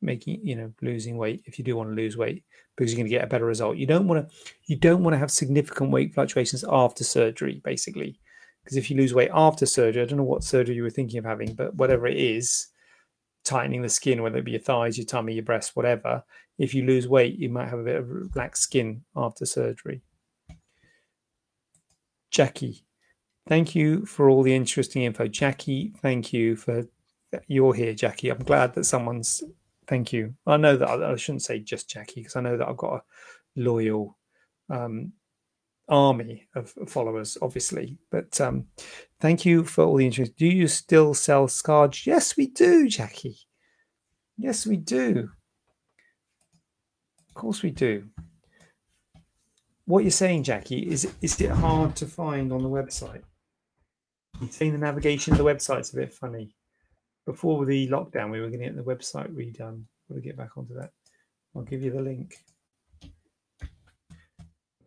[0.00, 2.44] making you know losing weight if you do want to lose weight
[2.76, 3.76] because you're going to get a better result.
[3.76, 4.34] You don't want to
[4.66, 8.20] you don't want to have significant weight fluctuations after surgery, basically,
[8.62, 11.18] because if you lose weight after surgery, I don't know what surgery you were thinking
[11.18, 12.68] of having, but whatever it is,
[13.48, 16.22] tightening the skin, whether it be your thighs, your tummy, your breast, whatever.
[16.58, 20.02] If you lose weight, you might have a bit of relaxed skin after surgery.
[22.30, 22.84] Jackie,
[23.48, 25.28] thank you for all the interesting info.
[25.28, 26.84] Jackie, thank you for
[27.46, 28.30] you're here, Jackie.
[28.30, 29.42] I'm glad that someone's.
[29.86, 30.34] Thank you.
[30.46, 32.96] I know that I, I shouldn't say just Jackie because I know that I've got
[32.96, 33.02] a
[33.56, 34.18] loyal
[34.68, 35.12] um,
[35.88, 37.98] army of followers, obviously.
[38.10, 38.66] But um,
[39.20, 40.36] thank you for all the interest.
[40.36, 42.06] Do you still sell Scarge?
[42.06, 43.38] Yes, we do, Jackie.
[44.36, 45.30] Yes, we do.
[47.28, 48.04] Of course, we do.
[49.84, 53.22] What you're saying, Jackie, is is it hard to find on the website?
[54.40, 56.54] You're saying the navigation of the website's a bit funny.
[57.24, 59.84] Before the lockdown, we were going to get the website redone.
[60.12, 60.90] To get back onto that.
[61.54, 62.34] I'll give you the link.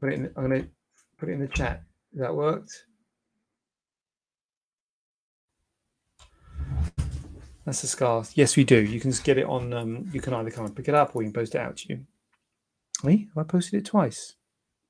[0.02, 0.68] I'm going to
[1.22, 1.84] put it in the chat.
[2.14, 2.86] That worked.
[7.64, 8.32] That's the scars.
[8.34, 8.82] Yes, we do.
[8.82, 9.72] You can just get it on.
[9.72, 11.78] Um, you can either come and pick it up, or you can post it out
[11.78, 12.00] to you.
[13.04, 13.30] Me?
[13.36, 14.34] Have I posted it twice?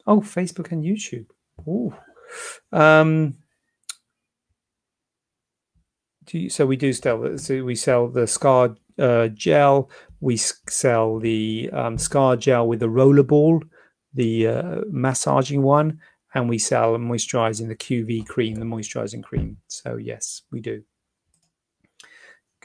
[0.07, 1.25] Oh, Facebook and YouTube.
[1.67, 1.93] Oh.
[2.71, 3.35] Um,
[6.31, 7.37] you, so we do sell.
[7.37, 9.89] So we sell the scar uh, gel.
[10.21, 13.63] We sell the um, scar gel with the rollerball,
[14.13, 15.99] the uh, massaging one,
[16.33, 19.57] and we sell moisturizing the QV cream, the moisturizing cream.
[19.67, 20.83] So yes, we do.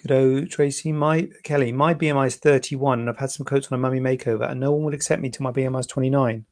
[0.02, 3.78] Good old Tracy, my Kelly, my BMI is 31 and I've had some coats on
[3.78, 6.44] a mummy makeover and no one would accept me till my BMI is 29.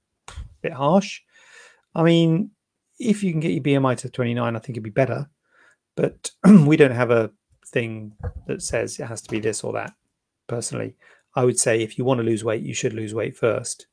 [0.62, 1.20] Bit harsh.
[1.94, 2.50] I mean,
[2.98, 5.28] if you can get your BMI to 29, I think it'd be better.
[5.94, 6.30] But
[6.66, 7.30] we don't have a
[7.66, 9.92] thing that says it has to be this or that.
[10.46, 10.96] Personally,
[11.36, 13.86] I would say if you want to lose weight, you should lose weight first.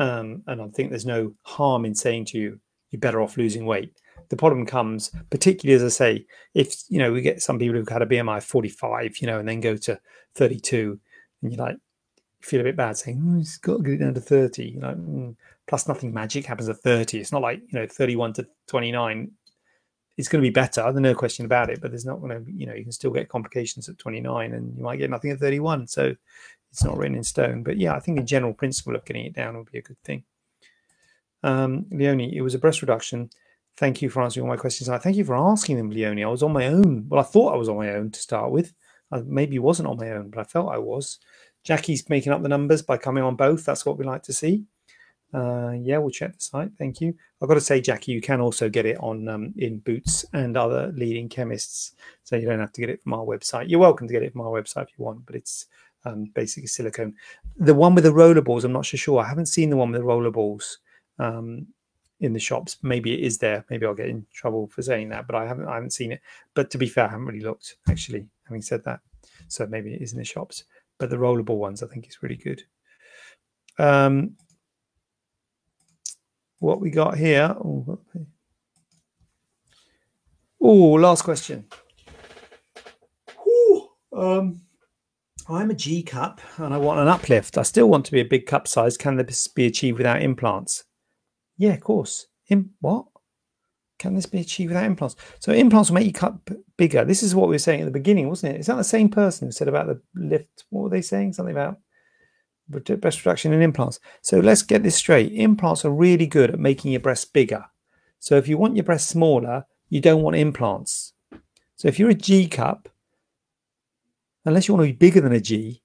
[0.00, 2.58] Um, and I think there's no harm in saying to you,
[2.90, 3.92] you're better off losing weight.
[4.30, 7.88] The problem comes, particularly as I say, if you know we get some people who've
[7.88, 10.00] had a BMI of 45, you know, and then go to
[10.36, 10.98] 32,
[11.42, 13.98] and you're like, you feel a bit bad saying, oh, it's got to get it
[13.98, 14.64] down to 30.
[14.64, 15.36] You know, mm.
[15.68, 17.20] plus nothing magic happens at 30.
[17.20, 19.30] It's not like you know 31 to 29.
[20.16, 20.82] It's going to be better.
[20.82, 21.80] There's no question about it.
[21.82, 24.76] But there's not going to, you know, you can still get complications at 29, and
[24.78, 25.88] you might get nothing at 31.
[25.88, 26.14] So
[26.70, 27.62] it's not written in stone.
[27.62, 30.00] But yeah, I think the general principle of getting it down would be a good
[30.04, 30.24] thing.
[31.42, 33.30] Um, Leonie, it was a breast reduction.
[33.76, 34.88] Thank you for answering all my questions.
[34.88, 36.24] I thank you for asking them, Leonie.
[36.24, 37.06] I was on my own.
[37.08, 38.74] Well, I thought I was on my own to start with.
[39.10, 41.18] I maybe wasn't on my own, but I felt I was.
[41.64, 43.64] Jackie's making up the numbers by coming on both.
[43.64, 44.64] That's what we like to see.
[45.32, 46.70] Uh, yeah, we'll check the site.
[46.76, 47.14] Thank you.
[47.40, 50.56] I've got to say, Jackie, you can also get it on um, in Boots and
[50.56, 51.94] other leading chemists,
[52.24, 53.68] so you don't have to get it from our website.
[53.68, 55.66] You're welcome to get it from our website if you want, but it's
[56.04, 57.14] um, basically silicone.
[57.56, 59.20] The one with the roller balls, I'm not so sure.
[59.20, 60.78] I haven't seen the one with the roller balls
[61.18, 61.66] um,
[62.20, 62.78] in the shops.
[62.82, 63.64] Maybe it is there.
[63.70, 65.68] Maybe I'll get in trouble for saying that, but I haven't.
[65.68, 66.20] I haven't seen it.
[66.54, 68.26] But to be fair, I haven't really looked actually.
[68.44, 69.00] Having said that,
[69.48, 70.64] So maybe it is in the shops.
[70.98, 72.62] But the rollable ones, I think, is really good.
[73.78, 74.36] Um,
[76.58, 77.54] what we got here?
[80.62, 81.64] Oh, last question.
[83.48, 84.60] Ooh, um,
[85.50, 87.58] I'm a G cup and I want an uplift.
[87.58, 88.96] I still want to be a big cup size.
[88.96, 90.84] Can this be achieved without implants?
[91.56, 92.26] Yeah, of course.
[92.48, 93.06] In what?
[93.98, 95.16] Can this be achieved without implants?
[95.40, 97.04] So implants will make your cup bigger.
[97.04, 98.60] This is what we were saying at the beginning, wasn't it?
[98.60, 100.64] Is that the same person who said about the lift?
[100.70, 101.34] What were they saying?
[101.34, 101.78] Something about
[102.68, 103.98] breast reduction and implants.
[104.22, 105.32] So let's get this straight.
[105.32, 107.66] Implants are really good at making your breasts bigger.
[108.20, 111.12] So if you want your breast smaller, you don't want implants.
[111.76, 112.88] So if you're a G cup,
[114.44, 115.82] unless you want to be bigger than a G,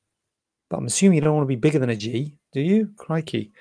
[0.69, 2.89] but I'm assuming you don't want to be bigger than a G, do you?
[2.97, 3.51] Crikey.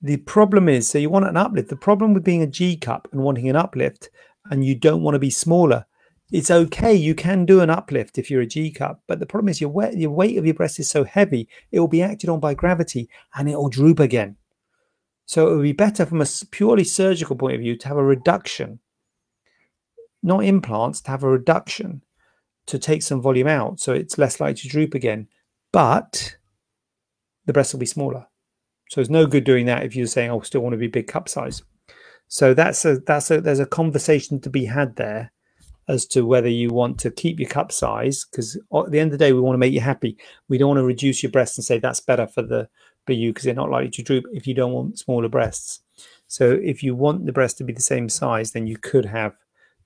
[0.00, 1.68] The problem is, so you want an uplift.
[1.68, 4.10] The problem with being a G cup and wanting an uplift,
[4.50, 5.86] and you don't want to be smaller,
[6.30, 6.94] it's okay.
[6.94, 9.70] You can do an uplift if you're a G cup, but the problem is your
[9.70, 12.54] weight, your weight of your breast is so heavy, it will be acted on by
[12.54, 14.36] gravity and it will droop again.
[15.24, 18.04] So it would be better from a purely surgical point of view to have a
[18.04, 18.78] reduction,
[20.22, 22.02] not implants, to have a reduction
[22.68, 25.28] to take some volume out, so it's less likely to droop again.
[25.72, 26.36] But
[27.46, 28.26] the breast will be smaller.
[28.90, 30.86] So it's no good doing that if you're saying, "I oh, still want to be
[30.86, 31.62] big cup size."
[32.28, 35.32] So that's a that's a there's a conversation to be had there
[35.88, 39.18] as to whether you want to keep your cup size because at the end of
[39.18, 40.16] the day we want to make you happy
[40.48, 42.68] we don't want to reduce your breasts and say that's better for the
[43.06, 45.80] for you because they're not likely to droop if you don't want smaller breasts
[46.26, 49.34] so if you want the breast to be the same size then you could have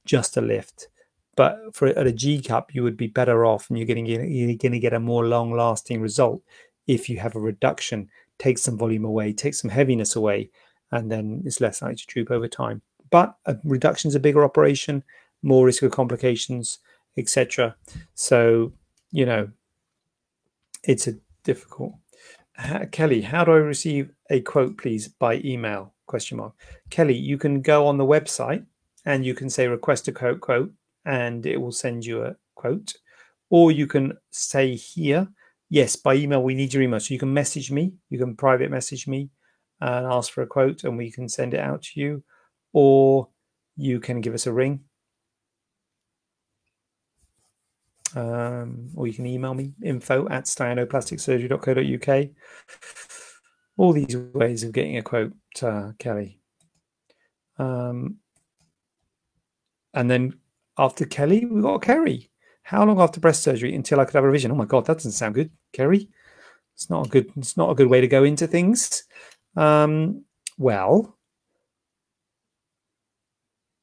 [0.05, 0.89] just a lift
[1.37, 4.11] but for at a g cup you would be better off and you're going to
[4.11, 6.43] get you're going to get a more long lasting result
[6.87, 8.09] if you have a reduction
[8.39, 10.51] take some volume away take some heaviness away
[10.91, 14.21] and then it's less likely to droop over time but uh, a reduction is a
[14.21, 15.03] bigger operation
[15.43, 16.79] more risk of complications,
[17.17, 17.77] etc.
[18.15, 18.73] So,
[19.11, 19.51] you know,
[20.85, 21.15] it's a
[21.45, 21.95] difficult.
[22.93, 25.93] Kelly, how do I receive a quote, please, by email?
[26.07, 26.55] Question mark.
[26.91, 28.65] Kelly, you can go on the website
[29.05, 30.73] and you can say request a quote quote,
[31.05, 32.95] and it will send you a quote.
[33.51, 35.29] Or you can say here,
[35.69, 36.43] yes, by email.
[36.43, 37.93] We need your email, so you can message me.
[38.11, 39.31] You can private message me
[39.81, 42.25] and ask for a quote, and we can send it out to you.
[42.73, 43.29] Or
[43.77, 44.85] you can give us a ring
[48.15, 52.29] um, or you can email me info at staianoplasticsurgery.co.uk.
[53.77, 55.33] All these ways of getting a quote,
[55.63, 56.41] uh, Kelly.
[57.59, 58.17] Um,
[59.95, 60.35] and then
[60.79, 62.31] after Kelly, we got Kerry.
[62.63, 64.51] How long after breast surgery until I could have a revision?
[64.51, 66.09] Oh my god, that doesn't sound good, Kerry.
[66.75, 67.31] It's not a good.
[67.37, 69.05] It's not a good way to go into things.
[69.57, 70.25] Um,
[70.59, 71.19] well,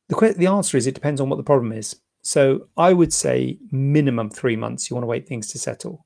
[0.08, 1.96] the the answer is it depends on what the problem is.
[2.22, 4.90] So I would say minimum three months.
[4.90, 6.06] You want to wait things to settle,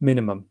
[0.00, 0.46] minimum.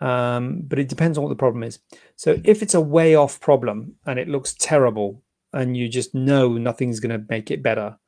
[0.00, 1.80] Um, but it depends on what the problem is.
[2.16, 5.22] So if it's a way off problem and it looks terrible
[5.52, 7.98] and you just know nothing's going to make it better,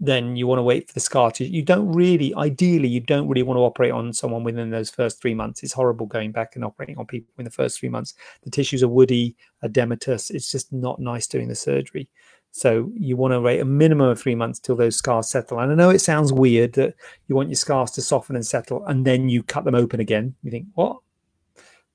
[0.00, 1.44] then you want to wait for the scar to.
[1.44, 5.20] You don't really, ideally, you don't really want to operate on someone within those first
[5.20, 5.62] three months.
[5.62, 8.14] It's horrible going back and operating on people in the first three months.
[8.42, 10.30] The tissues are woody, edematous.
[10.30, 12.08] It's just not nice doing the surgery.
[12.50, 15.58] So you want to wait a minimum of three months till those scars settle.
[15.58, 16.94] And I know it sounds weird that
[17.26, 20.34] you want your scars to soften and settle, and then you cut them open again.
[20.42, 20.98] You think what?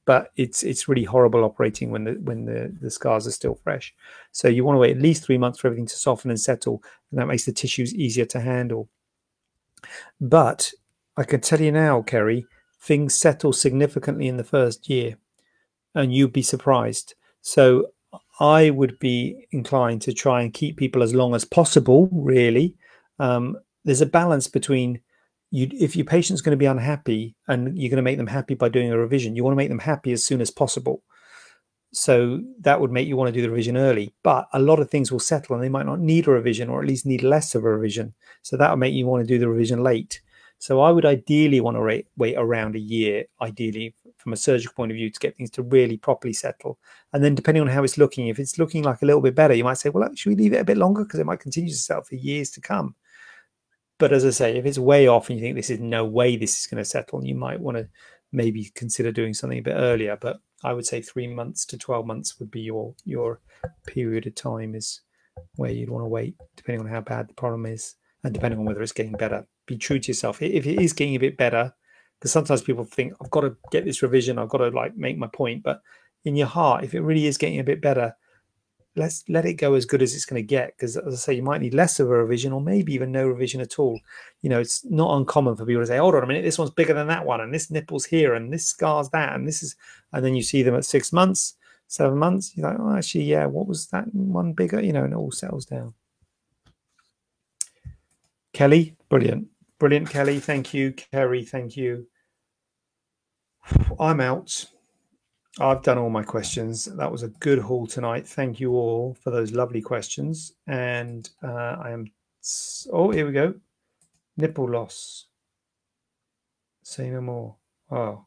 [0.05, 3.93] But it's it's really horrible operating when the when the, the scars are still fresh.
[4.31, 6.83] So you want to wait at least three months for everything to soften and settle,
[7.09, 8.89] and that makes the tissues easier to handle.
[10.19, 10.71] But
[11.15, 12.45] I can tell you now, Kerry,
[12.81, 15.17] things settle significantly in the first year,
[15.95, 17.15] and you'd be surprised.
[17.41, 17.91] So
[18.39, 22.09] I would be inclined to try and keep people as long as possible.
[22.11, 22.75] Really,
[23.19, 24.99] um, there's a balance between
[25.53, 25.69] you.
[25.71, 28.69] If your patient's going to be unhappy and you're going to make them happy by
[28.69, 31.03] doing a revision, you want to make them happy as soon as possible.
[31.93, 34.13] So that would make you want to do the revision early.
[34.23, 36.81] But a lot of things will settle and they might not need a revision or
[36.81, 38.15] at least need less of a revision.
[38.41, 40.21] So that would make you want to do the revision late.
[40.57, 44.73] So I would ideally want to wait, wait around a year, ideally from a surgical
[44.73, 46.79] point of view, to get things to really properly settle.
[47.11, 49.53] And then depending on how it's looking, if it's looking like a little bit better,
[49.53, 51.69] you might say, well, should we leave it a bit longer because it might continue
[51.69, 52.95] to settle for years to come.
[54.03, 56.35] But as I say, if it's way off and you think this is no way
[56.35, 57.87] this is going to settle, you might want to
[58.33, 60.17] maybe consider doing something a bit earlier.
[60.19, 63.39] But I would say three months to twelve months would be your your
[63.87, 64.99] period of time is
[65.55, 68.65] where you'd want to wait, depending on how bad the problem is and depending on
[68.65, 70.41] whether it's getting better be true to yourself.
[70.41, 71.73] If it is getting a bit better,
[72.19, 75.17] because sometimes people think I've got to get this revision, I've got to like make
[75.17, 75.79] my point, but
[76.25, 78.13] in your heart, if it really is getting a bit better,
[78.95, 80.75] let's let it go as good as it's going to get.
[80.75, 83.27] Because as I say, you might need less of a revision, or maybe even no
[83.27, 83.99] revision at all.
[84.41, 86.71] You know, it's not uncommon for people to say, "Hold on a minute, this one's
[86.71, 89.75] bigger than that one, and this nipple's here, and this scar's that, and this is,"
[90.11, 91.55] and then you see them at six months,
[91.87, 92.55] seven months.
[92.55, 95.31] You're like, "Oh, actually, yeah, what was that one bigger?" You know, and it all
[95.31, 95.93] settles down.
[98.53, 99.47] Kelly, brilliant,
[99.79, 100.39] brilliant, Kelly.
[100.39, 101.43] Thank you, Kerry.
[101.43, 102.07] Thank you.
[103.99, 104.65] I'm out.
[105.59, 106.85] I've done all my questions.
[106.85, 108.27] That was a good haul tonight.
[108.27, 110.53] Thank you all for those lovely questions.
[110.67, 112.11] And uh, I am.
[112.91, 113.53] Oh, here we go.
[114.35, 115.27] Nipple loss.
[116.81, 117.55] Say no more.
[117.91, 118.25] Oh.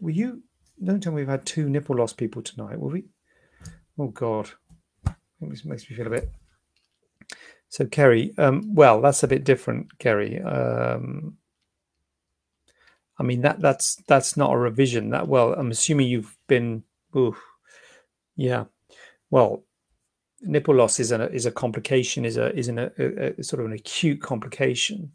[0.00, 0.42] Were you.
[0.82, 3.04] Don't tell me we've had two nipple loss people tonight, will we?
[3.96, 4.50] Oh, God.
[5.40, 6.32] This makes me feel a bit.
[7.68, 10.40] So, Kerry, um, well, that's a bit different, Kerry.
[10.42, 11.36] Um,
[13.18, 15.10] I mean that that's that's not a revision.
[15.10, 16.82] That well, I'm assuming you've been.
[17.16, 17.40] Oof,
[18.36, 18.64] yeah.
[19.30, 19.64] Well,
[20.40, 22.24] nipple loss is a is a complication.
[22.24, 25.12] Is a is an, a, a, sort of an acute complication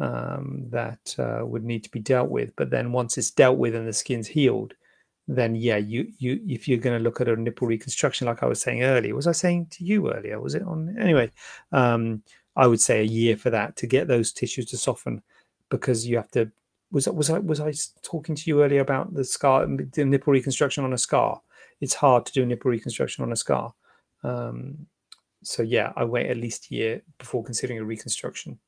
[0.00, 2.54] um, that uh, would need to be dealt with.
[2.56, 4.74] But then once it's dealt with and the skin's healed,
[5.26, 8.46] then yeah, you you if you're going to look at a nipple reconstruction, like I
[8.46, 10.40] was saying earlier, was I saying to you earlier?
[10.40, 11.30] Was it on anyway?
[11.72, 12.22] Um,
[12.56, 15.22] I would say a year for that to get those tissues to soften
[15.70, 16.50] because you have to
[16.90, 20.84] was was I was I talking to you earlier about the scar, the nipple reconstruction
[20.84, 21.40] on a scar?
[21.80, 23.74] It's hard to do nipple reconstruction on a scar.
[24.24, 24.86] Um,
[25.42, 28.58] so yeah, I wait at least a year before considering a reconstruction.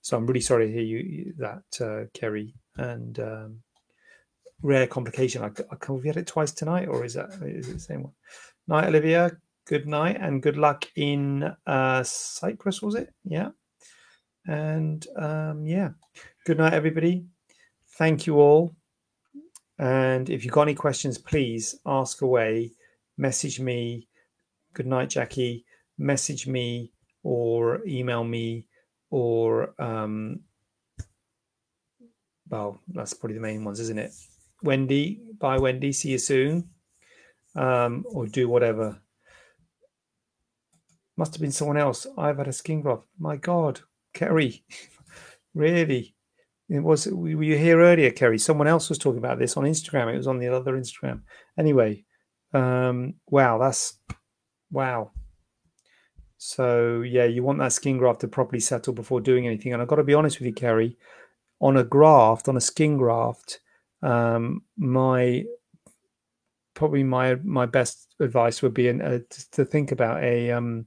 [0.00, 2.54] So I'm really sorry to hear you that, uh, Kerry.
[2.76, 3.62] And um,
[4.62, 5.42] rare complication.
[5.42, 8.04] I, I can we had it twice tonight, or is that is it the same
[8.04, 8.12] one?
[8.66, 9.36] Night, Olivia.
[9.66, 12.80] Good night and good luck in uh, Cyprus.
[12.80, 13.12] Was it?
[13.24, 13.50] Yeah.
[14.46, 15.90] And um, yeah,
[16.46, 17.26] good night, everybody
[17.98, 18.74] thank you all.
[19.78, 22.72] And if you've got any questions, please ask away.
[23.16, 24.08] Message me.
[24.72, 25.64] Good night, Jackie.
[25.98, 26.92] Message me
[27.22, 28.66] or email me
[29.10, 30.40] or, um,
[32.48, 34.12] well, that's probably the main ones, isn't it?
[34.62, 35.92] Wendy, bye, Wendy.
[35.92, 36.70] See you soon.
[37.54, 39.00] Um, or do whatever.
[41.16, 42.06] Must have been someone else.
[42.16, 43.02] I've had a skin graft.
[43.18, 43.80] My God,
[44.14, 44.64] Kerry,
[45.54, 46.14] really?
[46.68, 48.38] It was we were you here earlier, Kerry.
[48.38, 50.12] Someone else was talking about this on Instagram.
[50.12, 51.22] It was on the other Instagram.
[51.58, 52.04] Anyway,
[52.52, 53.98] um, wow, that's
[54.70, 55.10] wow.
[56.36, 59.72] So yeah, you want that skin graft to properly settle before doing anything.
[59.72, 60.98] And I've got to be honest with you, Kerry.
[61.60, 63.60] On a graft, on a skin graft,
[64.02, 65.44] um, my
[66.74, 69.18] probably my my best advice would be uh,
[69.52, 70.86] to think about a um,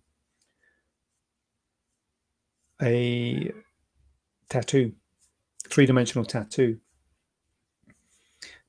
[2.81, 3.51] a
[4.49, 4.93] tattoo
[5.71, 6.77] three dimensional tattoo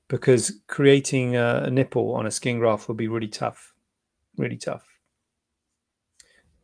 [0.07, 3.73] because creating a, a, nipple on a skin graft would be really tough,
[4.37, 4.85] really tough.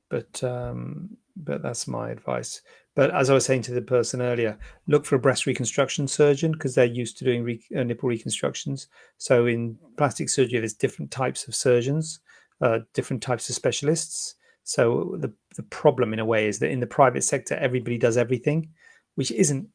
[0.10, 2.62] But um, but that's my advice.
[2.96, 4.58] But as I was saying to the person earlier,
[4.88, 8.88] look for a breast reconstruction surgeon because they're used to doing re- uh, nipple reconstructions.
[9.18, 12.20] So in plastic surgery, there's different types of surgeons,
[12.62, 14.36] uh, different types of specialists.
[14.64, 18.18] So the the problem in a way is that in the private sector, everybody does
[18.18, 18.70] everything,
[19.16, 19.68] which isn't